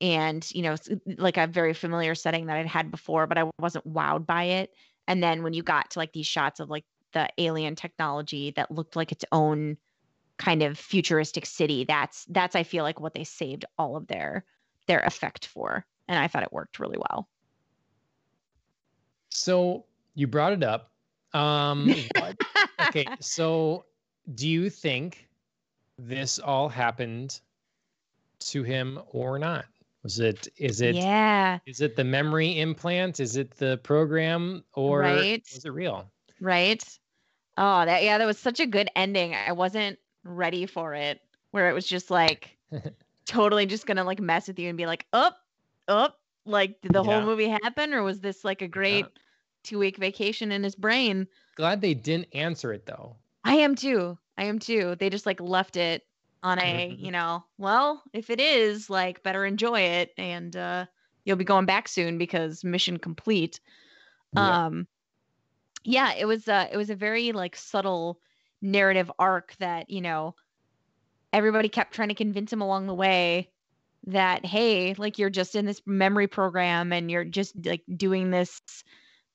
[0.00, 0.76] and you know
[1.18, 4.70] like a very familiar setting that i'd had before but i wasn't wowed by it.
[5.08, 6.84] And then when you got to like these shots of like
[7.16, 9.78] the alien technology that looked like its own
[10.36, 14.44] kind of futuristic city that's that's i feel like what they saved all of their
[14.86, 17.26] their effect for and i thought it worked really well
[19.30, 20.90] So you brought it up.
[21.32, 21.90] Um,
[22.82, 23.86] okay, so
[24.34, 25.28] do you think
[25.98, 27.40] this all happened
[28.40, 29.64] to him or not?
[30.02, 30.48] Was it?
[30.56, 30.96] Is it?
[30.96, 33.20] yeah Is it the memory implant?
[33.20, 35.42] Is it the program, or Right.
[35.54, 36.10] was it real?
[36.40, 36.98] right
[37.56, 41.20] oh that yeah that was such a good ending i wasn't ready for it
[41.52, 42.56] where it was just like
[43.26, 45.38] totally just gonna like mess with you and be like up
[45.88, 49.06] up like did the whole movie happen or was this like a great
[49.64, 51.26] two week vacation in his brain
[51.56, 53.16] Glad they didn't answer it though.
[53.44, 54.18] I am too.
[54.36, 54.94] I am too.
[54.96, 56.02] They just like left it
[56.42, 57.00] on a, Mhm.
[57.00, 60.86] you know, well, if it is, like better enjoy it and uh
[61.24, 63.60] you'll be going back soon because mission complete.
[64.34, 64.66] Yeah.
[64.66, 64.86] Um
[65.86, 68.20] yeah, it was uh it was a very like subtle
[68.60, 70.34] narrative arc that, you know,
[71.32, 73.50] everybody kept trying to convince him along the way
[74.06, 78.60] that hey, like you're just in this memory program and you're just like doing this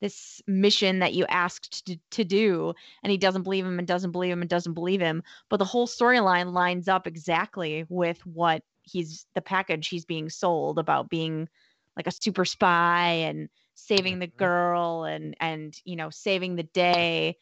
[0.02, 2.74] this mission that you asked to, to do.
[3.04, 5.24] And he doesn't believe him and doesn't believe him and doesn't believe him.
[5.48, 10.80] But the whole storyline lines up exactly with what he's the package he's being sold
[10.80, 11.48] about being
[11.96, 13.48] like a super spy and
[13.82, 14.38] saving the Mhm.
[14.38, 17.38] girl and and you know saving the day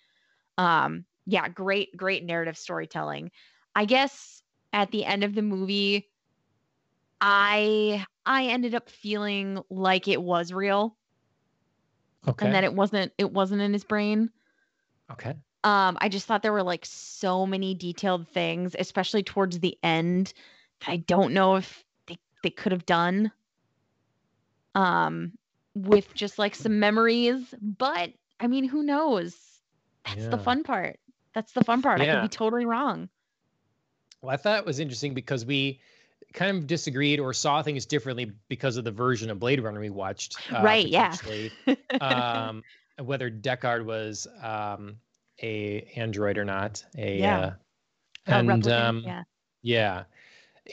[0.58, 3.32] um yeah great great narrative storytelling
[3.76, 4.42] i guess
[4.74, 6.10] at the end of the movie
[7.22, 10.98] i i ended up feeling like it was real
[12.28, 12.46] Okay.
[12.46, 14.32] and that it wasn't it wasn't in his brain
[15.12, 15.36] okay.
[15.64, 20.34] um i just thought there were like so many detailed things especially towards the end
[20.82, 23.32] that i don't know if they, they could have done
[24.76, 25.34] um
[25.76, 29.36] with just like some memories but i mean who knows
[30.06, 31.00] that's the fun part
[31.34, 33.10] that's the fun part i could be totally wrong
[34.22, 35.80] Well, I thought it was interesting because we
[36.34, 39.90] kind of disagreed or saw things differently because of the version of Blade Runner we
[39.90, 40.38] watched.
[40.54, 41.16] uh, Right, yeah.
[42.02, 42.64] um,
[43.00, 44.98] whether Deckard was um,
[45.42, 46.84] a android or not.
[46.98, 47.38] A Yeah.
[47.38, 47.52] uh,
[48.28, 49.24] and um, yeah
[49.62, 50.04] yeah,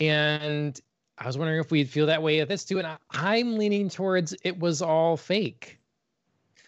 [0.01, 0.80] and
[1.18, 3.88] I was wondering if we'd feel that way at this too, and I, I'm leaning
[3.88, 5.78] towards it was all fake,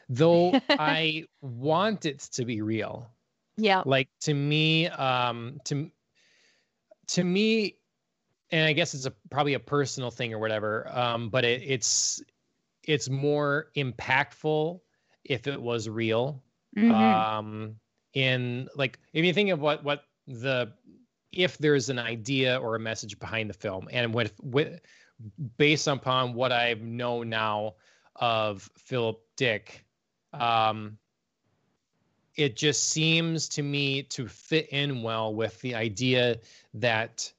[0.08, 3.10] though I want it to be real.
[3.56, 3.82] Yeah.
[3.84, 5.90] Like to me um to
[7.08, 7.74] to me
[8.50, 12.22] and i guess it's a probably a personal thing or whatever um but it, it's
[12.84, 14.80] it's more impactful
[15.24, 16.42] if it was real.
[16.76, 16.92] Mhm.
[16.92, 17.76] um
[18.14, 20.72] in like if you think of what what the
[21.32, 23.88] if there's an idea or a message behind the film.
[23.90, 24.80] And with with
[25.56, 27.74] based upon what I know now
[28.16, 29.84] of Philip Dick,
[30.32, 30.98] um,
[32.36, 36.38] it just seems to me to fit in well with the idea
[36.74, 37.32] that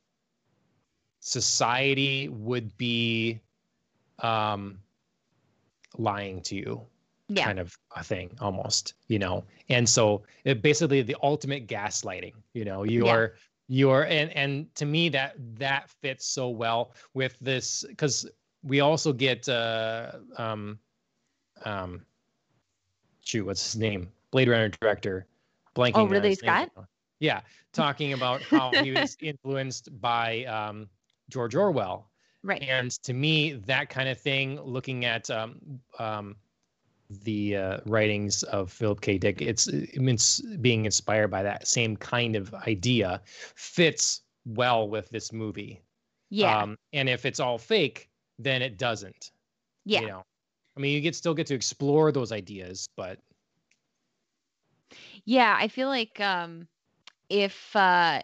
[1.21, 3.39] society would be
[4.19, 4.79] um,
[5.97, 6.81] lying to you
[7.29, 7.45] Yeah.
[7.45, 9.45] kind of a thing almost you know?
[9.69, 12.83] And so it basically the ultimate gaslighting you know?
[12.83, 13.35] You're
[13.69, 18.27] you're and and to me that that fits so well with this because
[18.63, 20.77] we also get uh um
[21.65, 22.03] um
[23.23, 25.27] shoot what's his name blade runner director
[25.75, 26.87] blanking Oh, Ridley his name Scott?
[27.19, 27.41] yeah
[27.71, 30.89] talking about how he was influenced by um
[31.29, 32.09] george orwell
[32.41, 32.61] Right.
[32.63, 35.59] and to me that kind of thing looking at um,
[35.99, 36.37] um,
[37.09, 42.35] the uh, writings of philip k dick it's it's being inspired by that same kind
[42.35, 45.81] of idea fits well with this movie
[46.29, 46.63] Yeah.
[46.63, 49.31] um, and if it's all fake then it doesn't
[49.85, 50.01] yeah.
[50.01, 50.23] you know
[50.77, 53.19] i mean you get still get to explore those ideas but
[55.25, 56.67] Yeah, I feel like um
[57.29, 58.21] if uh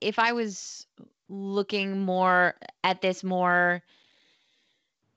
[0.00, 0.86] if I was
[1.28, 3.82] looking more at this more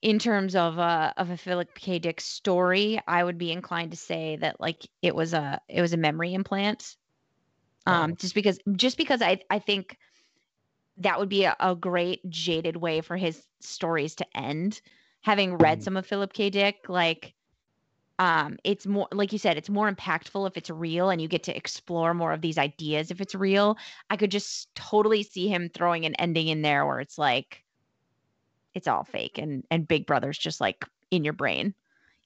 [0.01, 1.99] in terms of uh of a Philip K.
[1.99, 5.93] Dick story, I would be inclined to say that like it was a it was
[5.93, 6.95] a memory implant.
[7.87, 8.17] Um Oh.
[8.17, 9.97] just because just because I I think
[10.97, 14.81] that would be a, a great jaded way for his stories to end.
[15.23, 15.83] Having read Mhm.
[15.83, 16.49] some of Philip K.
[16.49, 17.33] Dick, like
[18.19, 21.43] um it's more like you said it's more impactful if it's real and you get
[21.43, 23.77] to explore more of these ideas if it's real
[24.09, 27.64] i could just totally see him throwing an ending in there where it's like
[28.75, 31.75] it's all fake and and big brother's just like in your brain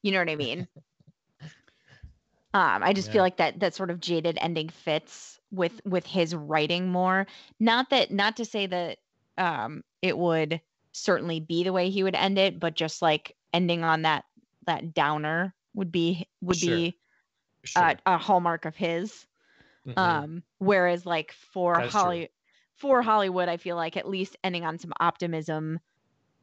[0.03, 0.67] you know what i mean
[2.53, 3.11] um i just Yeah.
[3.11, 7.27] feel like that that sort of jaded ending fits with with his writing more
[7.59, 8.97] not that not to say that
[9.37, 10.61] um it would
[10.93, 14.25] certainly be the way he would end it but just like ending on that
[14.65, 16.59] that downer would be would Sure.
[16.59, 16.99] be
[17.65, 17.91] sure.
[17.91, 19.27] uh, a hallmark of his
[19.85, 19.97] Mhm.
[19.97, 22.29] um whereas like for holly
[22.75, 25.79] for hollywood i feel like at least ending on some optimism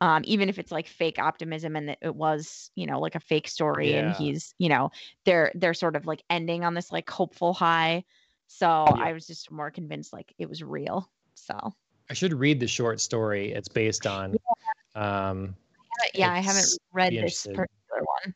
[0.00, 3.20] um even if it's like fake optimism and that it was you know like a
[3.20, 4.90] fake story and he's you know
[5.24, 8.04] they're they're sort of like ending on this like hopeful high.
[8.48, 9.04] So Yeah.
[9.04, 11.72] i was just more convinced like it was real so.
[12.08, 13.52] I should read the short story.
[13.52, 14.36] It's based on
[14.94, 15.56] um
[15.98, 17.66] But yeah i haven't read this particular
[18.22, 18.34] one.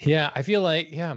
[0.00, 1.16] Yeah, I feel like yeah,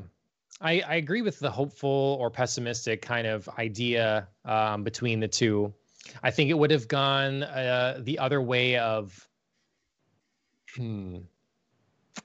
[0.61, 5.73] I I agree with the hopeful or pessimistic kind of idea um, between the two.
[6.23, 9.27] I think it would have gone uh, the other way of.
[10.75, 11.19] Hmm.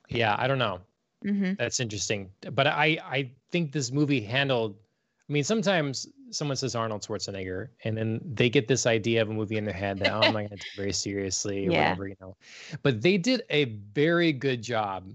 [0.09, 0.81] Yeah, I don't know.
[1.23, 4.77] hmm That's interesting, but I I think this movie handled.
[5.29, 9.33] I mean, sometimes someone says Arnold Schwarzenegger, and then they get this idea of a
[9.33, 11.97] movie in their head that oh, I'm not going to take very seriously or Yeah.
[11.97, 12.37] whatever, you know.
[12.83, 15.09] But they did a very good job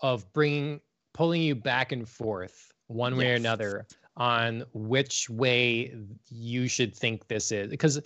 [0.00, 0.80] of bringing
[1.14, 3.86] pulling you back and forth one way or another
[4.18, 5.94] on which way
[6.28, 8.00] you should think this is because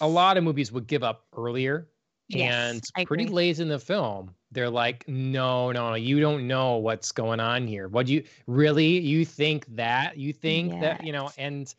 [0.00, 1.88] a lot of movies would give up earlier
[2.28, 6.76] Yes, and pretty late in the film they're like no no no you don't know
[6.76, 7.88] what's going on here.
[7.88, 8.98] What do you really?
[8.98, 10.16] You think that?
[10.16, 11.30] You think that you know?
[11.38, 11.74] And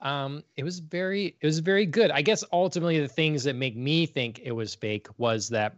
[0.00, 2.10] um it was very it was very good.
[2.10, 5.76] I guess ultimately the things that make me think it was fake was that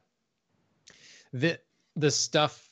[1.32, 1.59] the
[1.94, 2.68] the stuff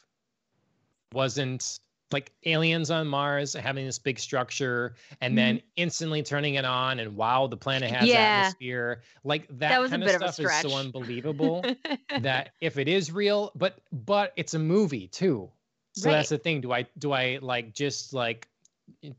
[1.12, 1.78] wasn't
[2.14, 7.16] like aliens on Mars having this big structure and then instantly turning it on and
[7.16, 8.16] wow the planet has Mm-hmm.
[8.16, 8.48] Yeah.
[8.48, 11.70] atmosphere like that, That kind of stuff is so unbelievable
[12.16, 15.50] that if it is real but but it's a movie too
[15.92, 18.48] so that's the thing do i do i like just like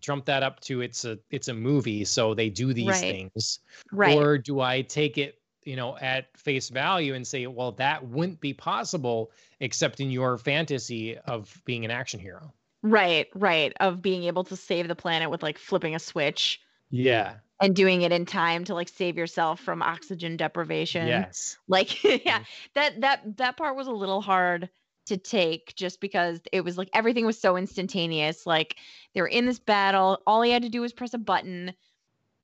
[0.01, 3.03] trump that up to it's a it's a movie so they do these Right.
[3.03, 3.59] things
[3.91, 8.07] right or do I take it, you know, at face value and say, well, that
[8.07, 12.53] wouldn't be possible except in your fantasy of being an action hero?
[12.85, 16.61] Right right of being able to save the planet with like flipping a switch
[16.91, 17.35] Yeah.
[17.59, 21.07] and doing it in time to like save yourself from oxygen deprivation.
[21.07, 21.57] Yes.
[21.67, 22.43] like yeah
[22.75, 24.69] that that that part was a little hard
[25.07, 28.45] to take just because it was like everything was so instantaneous.
[28.45, 28.75] Like
[29.13, 30.19] they were in this battle.
[30.25, 31.73] All he had to do was press a button.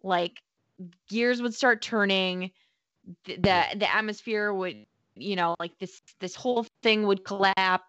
[0.04, 0.42] Like
[1.10, 2.52] gears would start turning.
[3.26, 4.86] Th- the the atmosphere would
[5.16, 7.84] you know like this this whole thing would collapse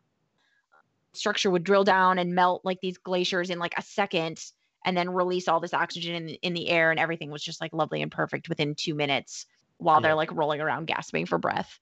[1.14, 4.40] structure would drill down and melt like these glaciers in like a second
[4.84, 7.72] and then release all this oxygen in, in the air and everything was just like
[7.72, 9.46] lovely and perfect within two minutes
[9.78, 10.08] while Yeah.
[10.08, 11.78] they're like rolling around gasping for breath.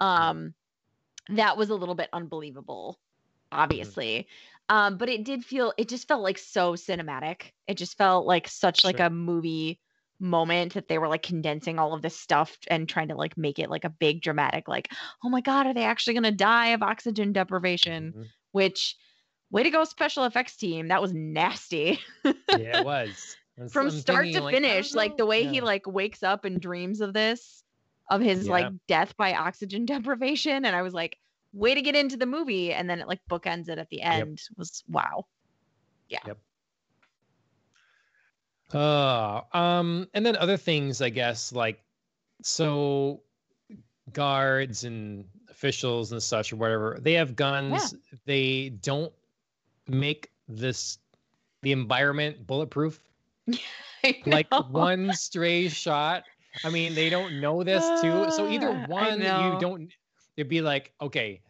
[0.00, 0.54] Um
[1.28, 3.00] that was a little bit unbelievable
[3.52, 4.28] obviously.
[4.68, 7.52] Um but it did feel it just felt like so cinematic.
[7.66, 9.80] It just felt like such like a movie
[10.20, 13.58] moment that they were like condensing all of this stuff and trying to like make
[13.58, 14.88] it like a big dramatic like
[15.22, 18.14] oh my god are they actually going to die of oxygen deprivation?
[18.14, 18.32] Mhm.
[18.52, 18.96] Which
[19.50, 20.88] way to go special effects team.
[20.88, 22.00] That was nasty.
[22.24, 23.36] Yeah, it was.
[23.70, 27.00] From I'm start to like, finish like the way he like wakes up and dreams
[27.00, 27.64] of this
[28.10, 28.52] of his Yeah.
[28.52, 31.18] like death by oxygen deprivation and i was like
[31.52, 34.40] way to get into the movie and then it like bookends it at the end
[34.58, 35.24] was wow.
[36.08, 36.18] Yeah.
[36.26, 36.38] Yep.
[38.74, 41.82] Uh, um, and then other things, I guess, like
[42.42, 43.22] so
[44.12, 45.24] guards and
[45.56, 47.94] officials and such or whatever, they have guns.
[48.26, 49.12] They don't
[49.88, 50.98] make this
[51.62, 53.00] the environment bulletproof.
[54.24, 56.22] Like one stray shot.
[56.62, 58.30] I mean, they don't know this too.
[58.30, 59.90] So either Ah, one, you don't.
[60.36, 61.40] It'd be like, okay,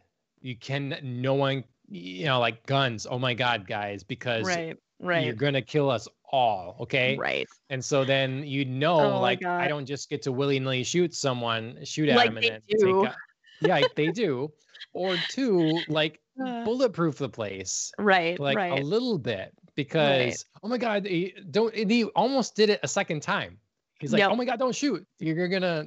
[0.41, 0.97] you can.
[1.03, 3.07] No one, you know, like guns.
[3.11, 4.79] Oh my god, guys, because right
[5.27, 6.77] you're gonna kill us all.
[6.81, 7.17] Okay.
[7.19, 10.83] right And so then you know, Oh like I don't just get to willy nilly
[10.85, 13.03] shoot someone, shoot at Like them, and then do.
[13.05, 13.13] take.
[13.61, 14.53] Yeah, they do.
[14.93, 20.69] Or two, like Uh, bulletproof the place, right like right a little bit, because oh
[20.69, 23.57] my God, he, don't he almost did it a second time.
[24.01, 24.33] He's like, Yep.
[24.33, 25.07] oh my God, don't shoot.
[25.19, 25.87] You're gonna.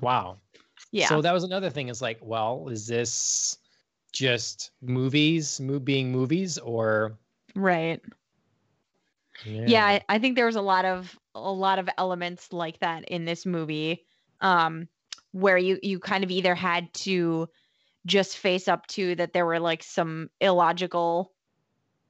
[0.00, 0.38] Wow.
[0.92, 1.88] yeah So that was another thing.
[1.88, 3.58] Is like, well, is this
[4.12, 7.18] just movies, mo- being movies, or
[7.56, 8.00] right
[9.44, 13.04] yeah I, I think there was a lot of a lot of elements like that
[13.06, 14.04] in this movie
[14.40, 14.88] um
[15.34, 17.48] where you you kind of either had to
[18.06, 21.34] just face up to that there were like some illogical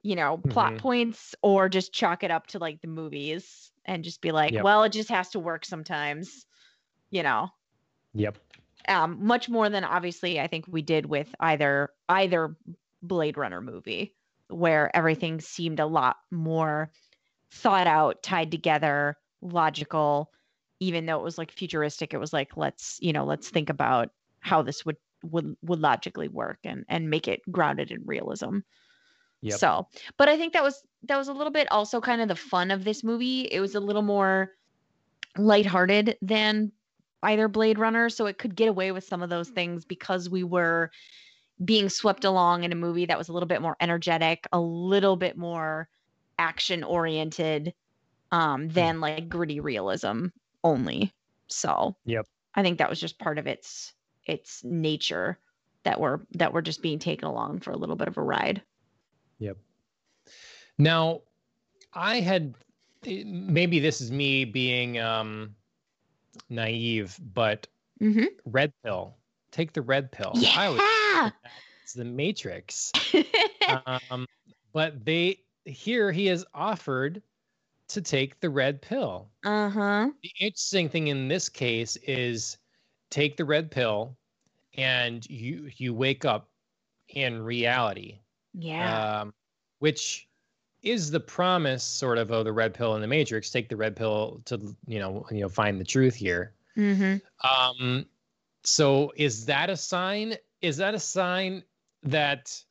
[0.03, 0.79] you know plot Mhm.
[0.79, 4.61] points or just chalk it up to like the movies and just be like Yep.
[4.61, 6.47] well it just has to work sometimes
[7.11, 7.49] you know
[8.15, 8.39] Yep.
[8.89, 12.57] um much more than obviously i think we did with either either
[13.03, 14.15] blade runner movie
[14.49, 16.91] where everything seemed a lot more
[17.53, 20.33] thought out tied together logical
[20.81, 24.11] even though it was like futuristic it was like let's you know let's think about
[24.41, 28.59] how this would would would logically work and and make it grounded in realism.
[29.41, 29.59] Yep.
[29.59, 32.37] so but i think that was that was a little bit also kind of the
[32.37, 33.43] fun of this movie.
[33.43, 34.53] It was a little more
[35.37, 36.73] lighthearted than
[37.23, 40.45] either Blade Runner, so it could get away with some of those things because we
[40.45, 40.91] were
[41.65, 45.17] being swept along in a movie that was a little bit more energetic, a little
[45.17, 45.89] bit more
[46.39, 47.73] action oriented
[48.33, 50.27] um, than like gritty realism
[50.65, 51.13] only.
[51.47, 52.27] So Yep.
[52.55, 53.93] I think that was just part of its
[54.27, 55.39] its nature
[55.85, 58.63] that we're that we're just being taken along for a little bit of a ride.
[59.39, 59.59] Yep.
[60.79, 61.21] Now,
[61.93, 62.55] I had
[63.05, 65.55] maybe this is me being um
[66.49, 67.67] naive, but
[68.03, 68.25] Mm-hmm.
[68.47, 69.17] red pill.
[69.53, 70.33] Take the red pill.
[70.35, 71.31] Yeah.
[71.83, 72.91] it's the Matrix.
[73.87, 74.27] um,
[74.73, 77.23] but they here he is offered
[77.89, 79.29] to take the red pill.
[79.45, 80.11] uh huh.
[80.23, 82.59] The interesting thing in this case is
[83.11, 84.17] take the red pill
[84.77, 86.49] and you you wake up
[87.09, 88.21] in reality.
[88.57, 89.21] Yeah.
[89.21, 89.35] um,
[89.81, 90.29] which
[90.85, 93.97] is the promise sort of of the red pill in the matrix take the red
[93.97, 97.17] pill to you know you know find the truth here mm-hmm.
[97.47, 98.07] um
[98.63, 101.63] so is that a sign is that a sign
[102.03, 102.63] that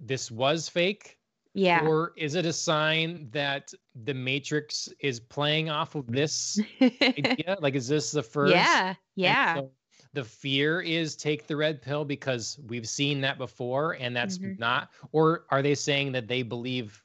[0.00, 1.18] this was fake
[1.54, 1.86] Yeah.
[1.86, 3.72] or is it a sign that
[4.04, 8.94] the matrix is playing off of this idea like is this the first yeah.
[9.16, 9.54] Yeah.
[9.56, 9.70] so
[10.14, 14.58] the fear is take the red pill because we've seen that before and that's Mhm.
[14.58, 17.02] not or are they saying that they believe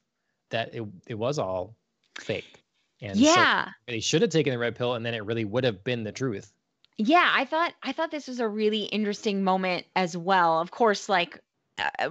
[0.50, 1.76] that it, it was all
[2.18, 2.64] fake
[3.02, 3.68] and so yeah.
[3.86, 6.12] they should have taken the red pill and then it really would have been the
[6.12, 6.52] truth
[6.96, 11.08] yeah i thought i thought this was a really interesting moment as well of course
[11.08, 11.38] like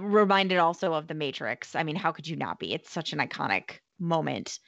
[0.00, 3.18] reminded also of the matrix i mean how could you not be it's such an
[3.18, 4.58] iconic moment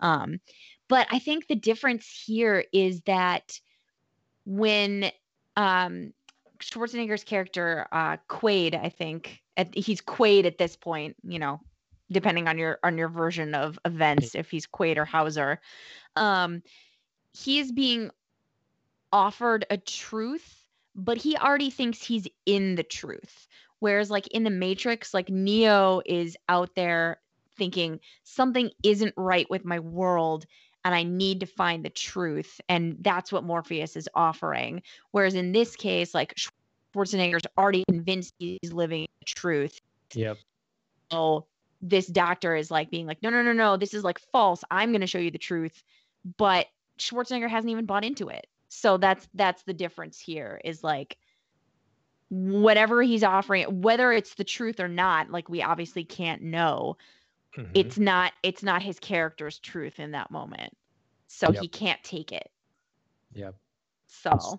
[0.00, 0.40] um
[0.88, 3.58] but i think the difference here is that
[4.44, 5.10] when
[5.56, 6.12] um
[6.60, 11.60] schwarzenegger's character uh quaid i think at, he's quaid at this point you know
[12.12, 15.60] depending on your on your version of events if he's quaid or hauser
[16.16, 16.62] um
[17.32, 18.10] he's being
[19.12, 23.46] offered a truth, but he already thinks he's in the truth.
[23.80, 27.20] Whereas, like in the Matrix, like Neo is out there
[27.56, 30.46] thinking something isn't right with my world
[30.84, 32.60] and I need to find the truth.
[32.68, 34.82] And that's what Morpheus is offering.
[35.10, 36.34] Whereas in this case, like
[36.94, 39.78] Schwarzenegger's already convinced he's living the truth.
[40.14, 40.38] yep
[41.10, 41.46] So
[41.82, 44.62] this doctor is like being like, no, no, no, no, this is like false.
[44.70, 45.82] I'm going to show you the truth.
[46.36, 46.66] But
[46.98, 48.46] Schwarzenegger hasn't even bought into it.
[48.68, 51.16] So that's that's the difference here is like
[52.30, 56.96] whatever he's offering, whether it's the truth or not, like we obviously can't know.
[57.56, 57.70] Mhm.
[57.74, 60.72] It's not it's not his character's truth in that moment.
[61.32, 61.62] so Yep.
[61.62, 62.50] he can't take it.
[63.34, 63.54] Yep.
[64.08, 64.58] So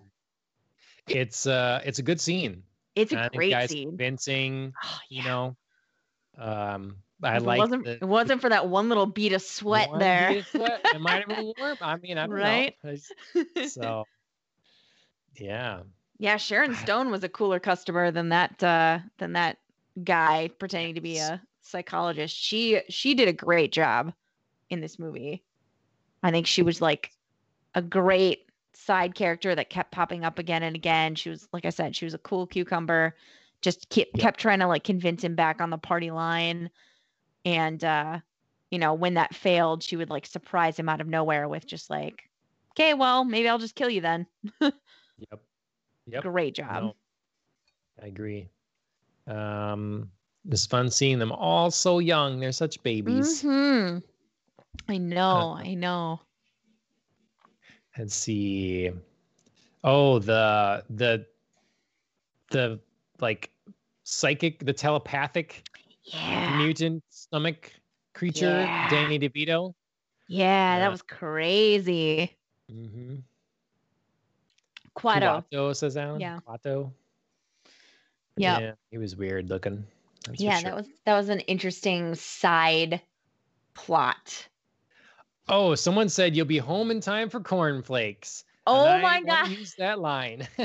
[1.06, 2.62] It's uh it's a good scene.
[2.94, 3.88] it's a great guys scene.
[3.90, 5.56] convincing, Oh, you know.
[6.38, 9.90] Um I like it wasn't the, it wasn't for that one little bead of sweat
[9.98, 10.38] there.
[10.38, 10.80] of sweat.
[10.94, 11.76] It might have been warm.
[11.80, 12.76] I mean, I don't Right?
[12.82, 12.96] know.
[13.66, 14.04] So
[15.36, 15.82] yeah.
[16.18, 19.58] Yeah, Sharon Stone was a cooler customer than that uh than that
[20.02, 22.36] guy pretending to be a psychologist.
[22.36, 24.12] She she did a great job
[24.70, 25.44] in this movie.
[26.22, 27.12] I think she was like
[27.74, 31.14] a great side character that kept popping up again and again.
[31.14, 33.16] She was like I said, she was a cool cucumber.
[33.60, 36.70] Just kept kept trying to like convince him back on the party line.
[37.44, 38.20] And uh
[38.70, 41.90] you know, when that failed, she would like surprise him out of nowhere with just
[41.90, 42.22] like,
[42.72, 44.26] "Okay, well, maybe I'll just kill you then."
[45.30, 45.40] Yep.
[46.06, 46.26] Yep.
[46.26, 46.84] Great job.
[46.84, 46.94] No,
[48.02, 48.48] I agree.
[49.26, 50.10] Um,
[50.48, 52.40] it's fun seeing them all so young.
[52.40, 53.46] They're such babies.
[53.48, 53.98] hmm
[54.88, 56.20] I know, Uh, I know.
[57.96, 58.90] Let's see.
[59.84, 61.26] Oh, the the
[62.50, 62.80] the
[63.20, 63.50] like
[64.04, 65.64] psychic, the telepathic
[66.04, 66.48] Yeah.
[66.48, 67.72] mutant stomach
[68.14, 68.86] creature, Yeah.
[68.86, 69.74] Danny DeVito.
[70.28, 72.36] Yeah, that was crazy.
[72.70, 73.16] Mm-hmm.
[74.96, 75.44] Kuato.
[75.52, 76.20] Kuato says Alan.
[76.20, 76.40] Yeah.
[76.46, 76.92] Kuato.
[78.36, 78.58] Yeah.
[78.58, 79.84] Yeah, he was weird looking.
[80.34, 80.70] Yeah, sure.
[80.70, 83.00] that was that was an interesting side
[83.74, 84.48] plot.
[85.48, 88.44] Oh, someone said you'll be home in time for cornflakes.
[88.66, 89.48] Oh my god.
[89.48, 90.46] Use that line.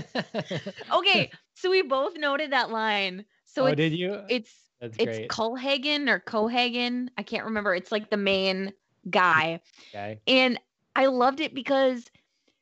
[0.94, 3.26] Okay, so we both noted that line.
[3.46, 4.22] So oh, it's did you?
[4.30, 5.30] it's That's it's great.
[5.30, 7.10] Colhagen or Cohagen.
[7.18, 7.74] I can't remember.
[7.74, 8.74] It's like the main
[9.10, 9.62] guy.
[9.90, 10.20] Okay.
[10.28, 10.60] And
[10.96, 12.06] I loved it because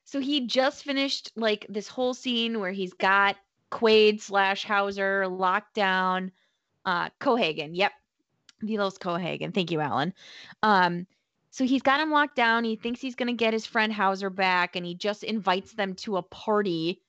[0.06, 3.36] so he just finished like this whole scene where he's got
[3.72, 6.32] Quaid slash Hauser locked down.
[6.86, 7.72] Uh Cohaagen.
[7.74, 7.92] Yep.
[8.62, 9.54] Vilos Cohaagen.
[9.54, 10.14] Thank you, Alan.
[10.64, 11.08] Um,
[11.50, 12.64] so he's got him locked down.
[12.64, 16.18] He thinks he's gonna get his friend Hauser back, and he just invites them to
[16.18, 17.02] a party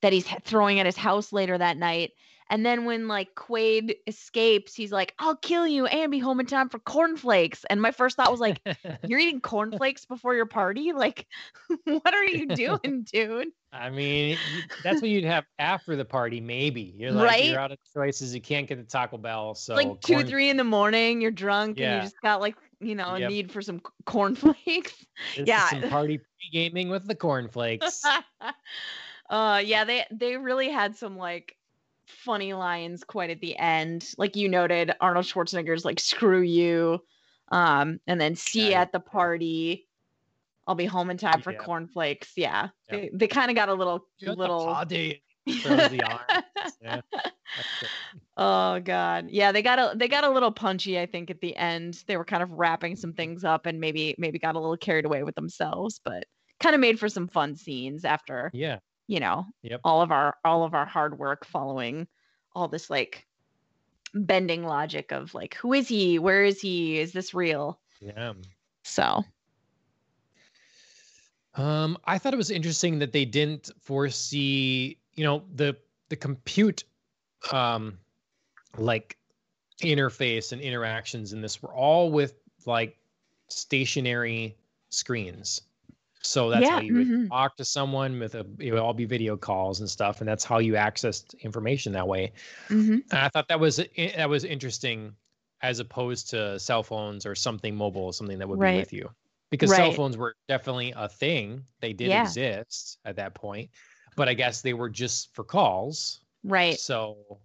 [0.00, 2.12] that he's throwing at his house later that night.
[2.50, 6.46] And then when like Quaid escapes, he's like, "I'll kill you and be home in
[6.46, 8.60] time for cornflakes." And my first thought was like,
[9.06, 10.92] "You're eating cornflakes before your party?
[10.92, 11.26] Like,
[11.84, 14.36] what are you doing, dude?" I mean,
[14.84, 16.92] that's what you'd have after the party, maybe.
[16.94, 17.44] You're like, Right?
[17.46, 18.34] you're out of choices.
[18.34, 19.54] You can't get the Taco Bell.
[19.54, 22.56] So like two, corn- three in the morning, you're drunk, and you just got like
[22.80, 23.30] you know a Yep.
[23.30, 25.06] need for some cornflakes.
[25.36, 25.68] this yeah.
[25.70, 28.02] some party pre-gaming with the cornflakes.
[29.30, 31.56] uh yeah they they really had some like
[32.06, 37.00] funny lines quite at the end like you noted arnold schwarzenegger's like screw you
[37.50, 39.88] um and then see you at the party
[40.66, 41.58] i'll be home in time for Yeah.
[41.58, 42.96] cornflakes yeah Yeah.
[43.00, 45.22] they, they kind of got a little You're little party.
[45.62, 46.22] Throws the arms.
[46.80, 47.00] Yeah.
[48.36, 51.54] Oh god yeah they got a they got a little punchy i think at the
[51.56, 54.76] end they were kind of wrapping some things up and maybe maybe got a little
[54.76, 56.24] carried away with themselves but
[56.58, 58.78] kind of made for some fun scenes after Yeah.
[59.06, 59.80] You know Yep.
[59.84, 62.06] all of our all of our hard work following
[62.54, 63.26] all this like
[64.14, 68.34] bending logic of like who is he where is he is this real Yeah.
[68.84, 69.24] so
[71.54, 75.76] Um, I thought it was interesting that they didn't foresee, you know, the
[76.08, 76.84] the compute
[77.50, 77.98] um
[78.78, 79.18] like
[79.82, 82.34] interface and interactions in this were all with
[82.66, 82.98] like
[83.48, 84.56] stationary
[84.90, 85.60] screens.
[86.24, 87.28] So that's how you would mhm.
[87.28, 90.44] talk to someone with a it would all be video calls and stuff, and that's
[90.44, 92.32] how you accessed information that way.
[92.70, 93.02] mhm.
[93.10, 93.76] And I thought that was
[94.16, 95.16] that was interesting
[95.62, 99.10] as opposed to cell phones or something mobile, something that would be with you.
[99.50, 101.64] Because cell phones were definitely a thing.
[101.80, 102.22] They did Yeah.
[102.22, 103.70] exist at that point.
[104.16, 106.20] But I guess they were just for calls.
[106.44, 107.40] right So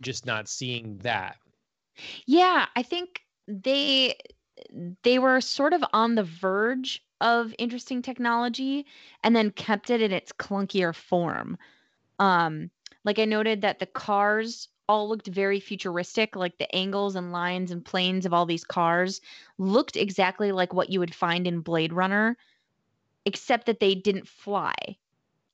[0.00, 1.36] just not seeing that.
[2.26, 4.16] yeah i think they
[5.02, 8.84] they were sort of on the verge of interesting technology
[9.24, 11.56] and then kept it in its clunkier form.
[12.18, 12.70] Um
[13.04, 17.70] like i noted that the cars all looked very futuristic like the angles and lines
[17.70, 19.20] and planes of all these cars
[19.58, 22.36] looked exactly like what you would find in blade runner
[23.24, 24.74] except that they didn't fly.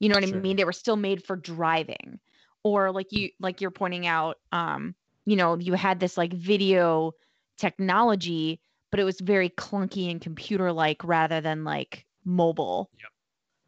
[0.00, 0.56] You know what i mean?
[0.56, 2.18] They were still made for driving.
[2.64, 7.12] Or like you like you're pointing out um you know you had this like video
[7.56, 13.10] technology but it was very clunky and computer like rather than like mobile Yep.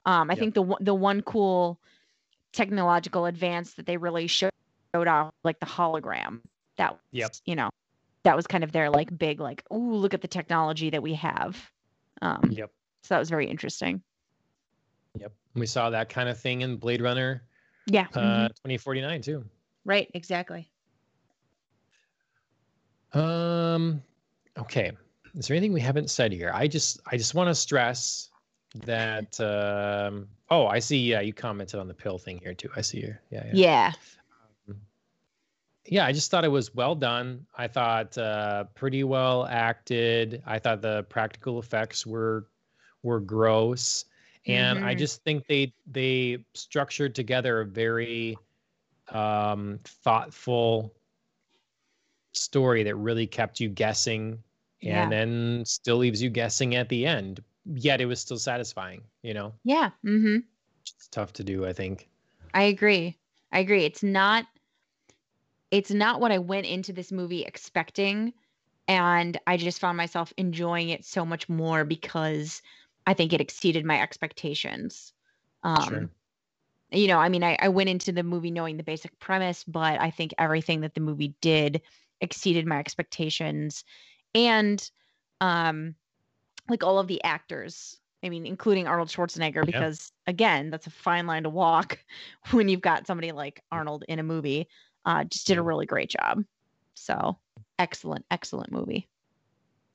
[0.07, 0.39] um i Yep.
[0.41, 1.81] think the one- the one cool
[2.53, 4.51] technological advance that they really showed
[4.95, 6.41] off like the hologram
[6.77, 7.31] that was, Yep.
[7.45, 7.71] you know
[8.25, 11.15] that was kind of their like big like ooh look at the technology that we
[11.15, 11.71] have
[12.23, 12.71] um Yep.
[13.05, 14.03] so that was very interesting
[15.19, 15.33] Yep.
[15.55, 17.43] We saw that kind of thing in Blade Runner
[17.87, 18.49] yeah uh mhm.
[18.49, 19.45] 2049 too.
[19.85, 20.71] right exactly
[23.13, 24.03] Um
[24.59, 24.93] okay.
[25.35, 26.51] Is there anything we haven't said here?
[26.55, 28.31] I just I just want to stress
[28.87, 32.71] that um oh I see yeah you commented on the pill thing here too.
[32.77, 33.15] I see you.
[33.31, 33.53] Yeah, yeah.
[33.55, 33.93] Yeah.
[35.87, 37.47] Yeah, I just thought it was well done.
[37.57, 40.43] I thought uh pretty well acted.
[40.47, 42.47] I thought the practical effects were
[43.03, 44.05] were gross.
[44.47, 44.99] And I Mhm.
[44.99, 48.39] just think they they structured together a very
[49.09, 50.95] um thoughtful
[52.33, 54.43] story that really kept you guessing
[54.81, 55.03] Yeah.
[55.05, 57.43] and then still leaves you guessing at the end.
[57.67, 59.53] Yet it was still satisfying, you know.
[59.65, 59.91] Yeah.
[60.05, 60.39] Mm-hmm.
[60.83, 62.09] It's tough to do, I think.
[62.55, 63.19] I agree.
[63.53, 63.85] I agree.
[63.85, 64.47] It's not
[65.71, 68.33] it's not what I went into this movie expecting
[68.89, 72.61] and I just found myself enjoying it so much more because
[73.07, 75.13] I think it exceeded my expectations.
[75.63, 76.11] Um Sure.
[76.93, 80.01] you know, I mean I, I went into the movie knowing the basic premise, but
[80.01, 81.83] I think everything that the movie did
[82.21, 83.85] exceeded my expectations
[84.35, 84.91] and
[85.41, 85.95] um
[86.69, 87.99] like all of the actors.
[88.23, 91.99] I mean, including Arnold Schwarzenegger, because again, that's a fine line to walk
[92.51, 94.69] when you've got somebody like Arnold in a movie.
[95.05, 96.45] Uh, just did a really great job.
[96.95, 97.39] So
[97.79, 99.09] excellent, excellent movie.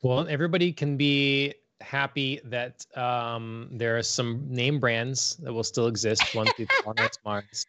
[0.02, 5.88] Well, everybody can be happy that um, there are some name brands that will still
[5.88, 6.52] exist once
[6.84, 7.66] gone as Mars.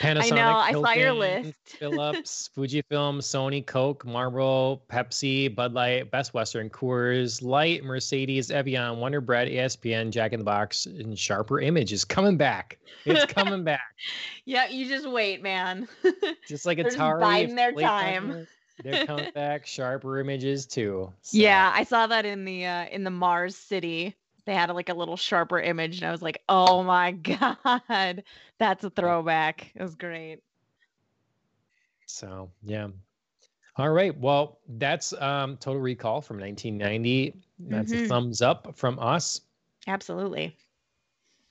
[0.00, 1.54] Panasonic, I know, I saw your list.
[1.64, 9.20] Philips, Fujifilm, Sony, Coke, Marlboro, Pepsi, Bud Light, Best Western, Coors, Light, Mercedes, Evian, Wonder
[9.20, 12.78] Bread, ESPN, Jack in the Box, and Sharper Image is coming back.
[13.04, 13.94] It's coming back.
[14.44, 15.88] Yeah, you just wait, man.
[16.48, 18.46] Just like They're just biding their time.
[18.82, 19.66] They're coming back.
[19.66, 21.12] Sharper Images too.
[21.22, 24.16] So, Yeah, I saw that in the uh, in the Mars City.
[24.46, 28.24] They had like a little sharper image, and I was like, "Oh my god,
[28.58, 30.40] that's a throwback." It was great.
[32.06, 32.88] So yeah.
[33.76, 34.16] All right.
[34.18, 37.34] Well, that's um, Total Recall from 1990.
[37.68, 38.08] That's a Mhm.
[38.08, 39.40] thumbs up from us.
[39.86, 40.56] Absolutely.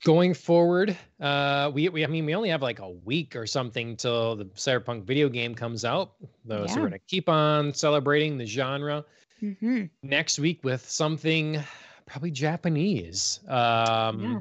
[0.04, 3.96] Going forward, uh, we, we I mean we only have like a week or something
[3.96, 6.14] till the Cyberpunk video game comes out.
[6.44, 9.04] Though, So we're gonna keep on celebrating the genre
[9.40, 11.58] hmm next week with something
[12.06, 13.40] probably Japanese.
[13.48, 14.40] Um, Yeah.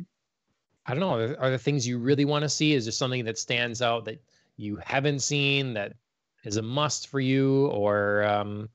[0.85, 1.15] I don't know.
[1.19, 2.73] Are, are there things you really want to see?
[2.73, 4.22] Is there something that stands out that
[4.57, 5.94] you haven't seen that
[6.44, 8.69] is a must for you, or um,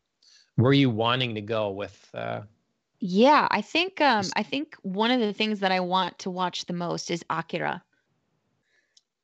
[0.56, 2.10] were you wanting to go with?
[2.14, 2.42] Uh,
[3.00, 6.66] Yeah, I think um I think one of the things that I want to watch
[6.66, 7.84] the most is Akira.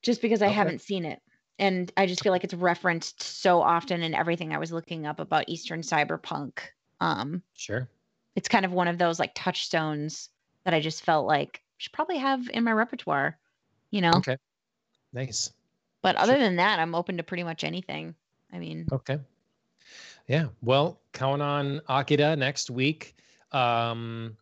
[0.02, 0.54] Just because I Okay.
[0.54, 1.20] haven't seen it.
[1.58, 5.18] And I just feel like it's referenced so often in everything I was looking up
[5.20, 6.58] about Eastern cyberpunk.
[7.00, 7.88] Um sure.
[8.36, 10.30] It's kind of one of those like touchstones
[10.64, 13.38] that I just felt like I should probably have in my repertoire,
[13.90, 14.14] you know.
[14.16, 14.36] Okay.
[15.12, 15.52] Nice.
[16.02, 16.38] But other Sure.
[16.40, 18.14] than that, I'm open to pretty much anything.
[18.52, 19.18] I mean, Okay.
[20.26, 20.48] Yeah.
[20.62, 23.14] Well, count on Akira next week.
[23.52, 24.36] Um,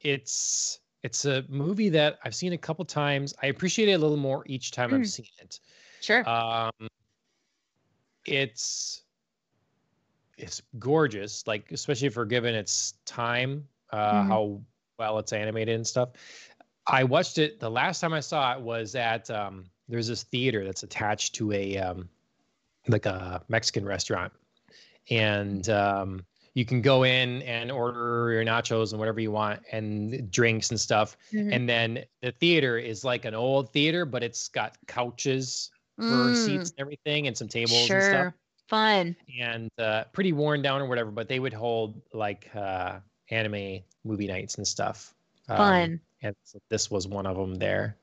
[0.00, 3.34] it's it's a movie that I've seen a couple times.
[3.42, 5.06] I appreciate it a little more each time I've Mm.
[5.06, 5.60] seen it.
[6.00, 6.28] sure.
[6.28, 6.70] Um,
[8.26, 9.02] it's
[10.38, 14.24] it's gorgeous, like especially for given its time, uh, Mhm.
[14.24, 14.62] how
[14.98, 16.10] well it's animated and stuff.
[16.86, 20.64] I watched it the last time I saw it was at um, there's this theater
[20.64, 22.08] that's attached to a um,
[22.88, 24.32] like a Mexican restaurant,
[25.10, 30.30] and um, you can go in and order your nachos and whatever you want and
[30.30, 31.16] drinks and stuff.
[31.32, 31.50] Mhm.
[31.50, 35.70] And then the theater is like an old theater, but it's got couches
[36.06, 38.28] for Mm, seats and everything and some tables and stuff
[38.68, 39.16] Fun.
[39.40, 42.98] and uh, pretty worn down or whatever but they would hold like uh,
[43.30, 45.14] anime movie nights and stuff
[45.48, 46.00] Um, Fun.
[46.22, 47.96] and so this was one of them there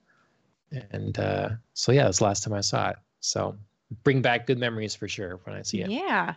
[0.91, 3.55] and uh, so yeah that's the last time i saw it so
[4.03, 6.33] bring back good memories for sure when i see it Yeah.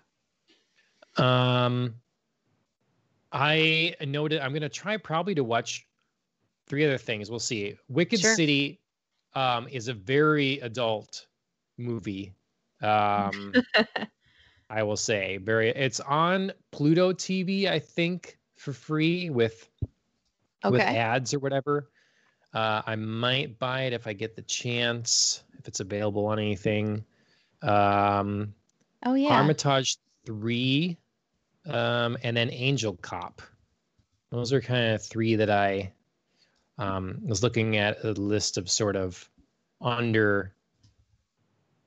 [1.17, 1.95] um
[3.33, 5.87] i noted i'm gonna try probably to watch
[6.67, 8.35] three other things we'll see wicked Sure.
[8.35, 8.81] city
[9.35, 11.27] um is a very adult
[11.79, 12.33] movie
[12.83, 13.55] um
[14.71, 19.69] i will say very it's on pluto tv i think for free with
[20.69, 21.91] with ads or whatever
[22.55, 27.05] uh i might buy it if i get the chance if it's available on anything
[27.63, 28.53] um
[29.05, 29.31] Oh yeah.
[29.31, 29.97] Armitage
[30.27, 30.99] three,
[31.67, 33.43] um, and then Angel Cop.
[34.31, 35.93] Those are kind of three that I
[36.79, 39.29] um, was looking at a list of sort of
[39.81, 40.53] under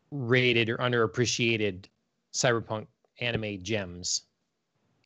[0.10, 1.86] rated or underappreciated
[2.34, 2.88] cyberpunk
[3.20, 4.22] anime gems,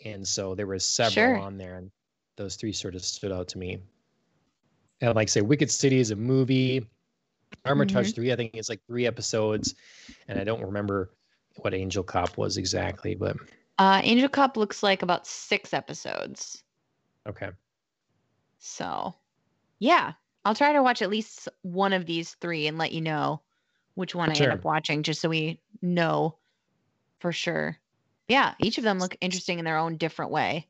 [0.03, 1.37] and so there were several Sure.
[1.37, 1.91] on there, and
[2.37, 3.79] those three sort of stood out to me.
[5.01, 6.87] And like I say, Wicked City is a movie.
[7.63, 9.75] Armitage three, I think it's like three episodes,
[10.27, 11.11] and I don't remember
[11.57, 13.37] what Angel Cop was exactly, but
[13.77, 16.63] Uh, Angel Cop looks like about six episodes.
[17.27, 17.49] Okay.
[18.59, 19.15] So,
[19.79, 23.41] yeah, I'll try to watch at least one of these three and let you know
[23.95, 24.51] which one I Sure.
[24.51, 26.37] end up watching, just so we know
[27.25, 27.75] for sure.
[28.27, 30.67] Yeah, each of them look interesting in their own different way.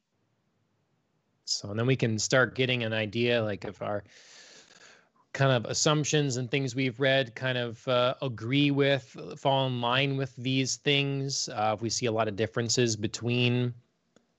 [1.43, 4.05] So and then we can start getting an idea, like if our
[5.33, 9.03] kind of assumptions and things we've read kind of uh, agree with,
[9.35, 11.49] fall in line with these things.
[11.49, 13.73] Uh, if we see a lot of differences between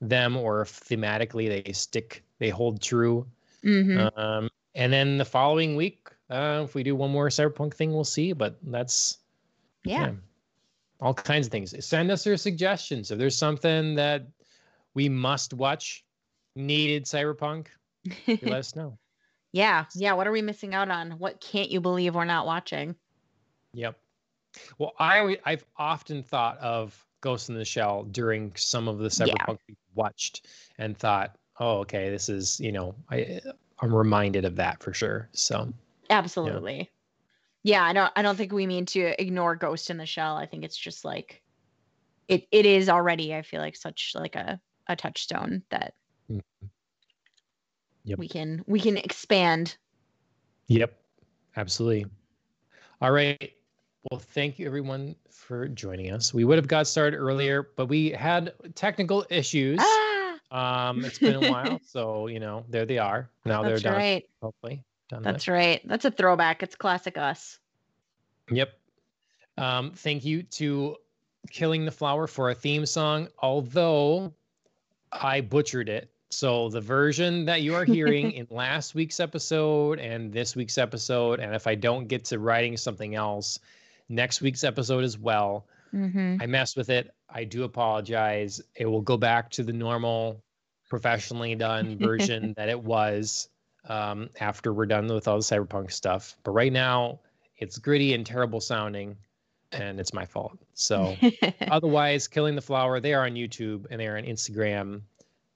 [0.01, 3.27] them, or if thematically they stick, they hold true.
[3.61, 7.93] hmm Um, and then the following week, uh, if we do one more cyberpunk thing,
[7.93, 8.33] we'll see.
[8.33, 9.19] But that's
[9.83, 10.13] yeah.
[10.99, 11.73] All kinds of things.
[11.85, 13.11] Send us your suggestions.
[13.11, 14.27] If there's something that
[14.93, 16.03] we must watch,
[16.55, 17.67] needed cyberpunk,
[18.27, 18.97] let us know.
[19.51, 20.13] yeah, yeah.
[20.13, 21.11] What are we missing out on?
[21.11, 22.95] What can't you believe we're not watching?
[23.73, 23.97] Yep.
[24.79, 29.33] Well, I I've often thought of Ghost in the Shell during some of the Yeah.
[29.33, 30.47] cyberpunk we watched
[30.79, 33.39] and thought, oh, okay, this is you know I
[33.79, 35.29] I'm reminded of that for sure.
[35.33, 35.71] So
[36.09, 36.77] Absolutely.
[36.77, 36.85] Yeah,
[37.65, 40.35] I don't I don't think we mean to ignore Ghost in the Shell.
[40.37, 41.41] I think it's just like
[42.27, 45.93] it it is already, I feel like such like a, a touchstone that
[46.29, 46.41] Mhm.
[48.05, 48.19] Yep.
[48.19, 49.77] we can we can expand.
[50.67, 50.97] Yep,
[51.55, 52.05] absolutely.
[53.01, 53.53] All right.
[54.09, 56.33] Well, thank you everyone for joining us.
[56.33, 59.79] We would have got started earlier, but we had technical issues.
[59.81, 63.29] Ah Um, it's been a while, so you know, there they are.
[63.45, 63.99] Now that's they're done.
[63.99, 64.29] right.
[64.41, 65.23] Hopefully, done.
[65.23, 65.81] That's right.
[65.85, 66.63] That's a throwback.
[66.63, 67.59] It's classic us.
[68.51, 68.69] Yep.
[69.57, 70.95] Um, thank you to
[71.49, 74.33] Killing the Flower for a theme song, although
[75.11, 76.11] I butchered it.
[76.29, 81.39] So the version that you are hearing in last week's episode and this week's episode,
[81.39, 83.59] and if I don't get to writing something else,
[84.09, 86.37] next week's episode as well, Mm-hmm.
[86.41, 87.13] I messed with it.
[87.29, 88.61] I do apologize.
[88.75, 90.43] It will go back to the normal,
[90.89, 93.49] professionally done version that it was
[93.87, 96.35] um, after we're done with all the cyberpunk stuff.
[96.43, 97.19] But right now,
[97.57, 99.17] it's gritty and terrible sounding,
[99.71, 100.57] and it's my fault.
[100.73, 101.15] So,
[101.71, 105.01] otherwise, Killing the Flower, they are on YouTube and they are on Instagram.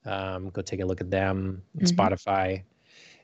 [0.04, 1.88] Um, go take a look at them, Mhm.
[1.92, 2.62] Spotify.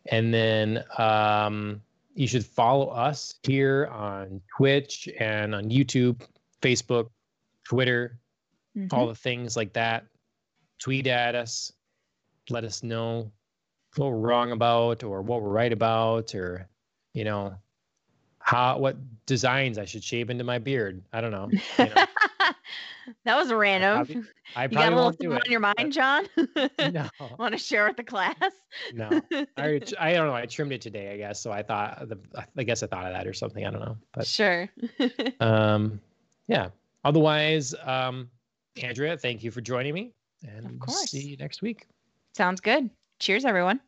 [0.07, 1.83] And then um,
[2.15, 6.23] you should follow us here on Twitch and on YouTube,
[6.63, 7.11] Facebook,
[7.65, 8.19] Twitter,
[8.77, 8.93] Mhm.
[8.93, 10.07] all the things like that.
[10.79, 11.73] Tweet at us.
[12.49, 13.31] Let us know
[13.97, 16.69] what we're wrong about or what we're right about or,
[17.15, 17.55] you know,
[18.39, 18.97] how what
[19.27, 21.03] designs I should shave into my beard.
[21.13, 21.49] I don't know.
[21.79, 22.07] You know
[23.25, 24.07] that was random.
[24.07, 24.23] probably-
[24.57, 25.43] I you got a little it.
[25.47, 26.27] on your mind, John?
[26.93, 27.09] No,
[27.39, 28.35] Want to share with the class?
[28.95, 29.09] no.
[29.59, 30.35] I, I don't know.
[30.35, 31.41] I trimmed it today, I guess.
[31.41, 32.19] So I thought, the,
[32.57, 33.67] I guess I thought of that or something.
[33.67, 33.97] I don't know.
[34.15, 34.69] But sure.
[35.41, 36.01] um,
[36.47, 36.69] yeah.
[37.05, 38.31] Otherwise, um,
[38.83, 40.13] Andrea, thank you for joining me,
[40.47, 41.11] and Of course.
[41.11, 41.87] see you next week.
[42.35, 42.89] Sounds good.
[43.19, 43.81] Cheers, everyone.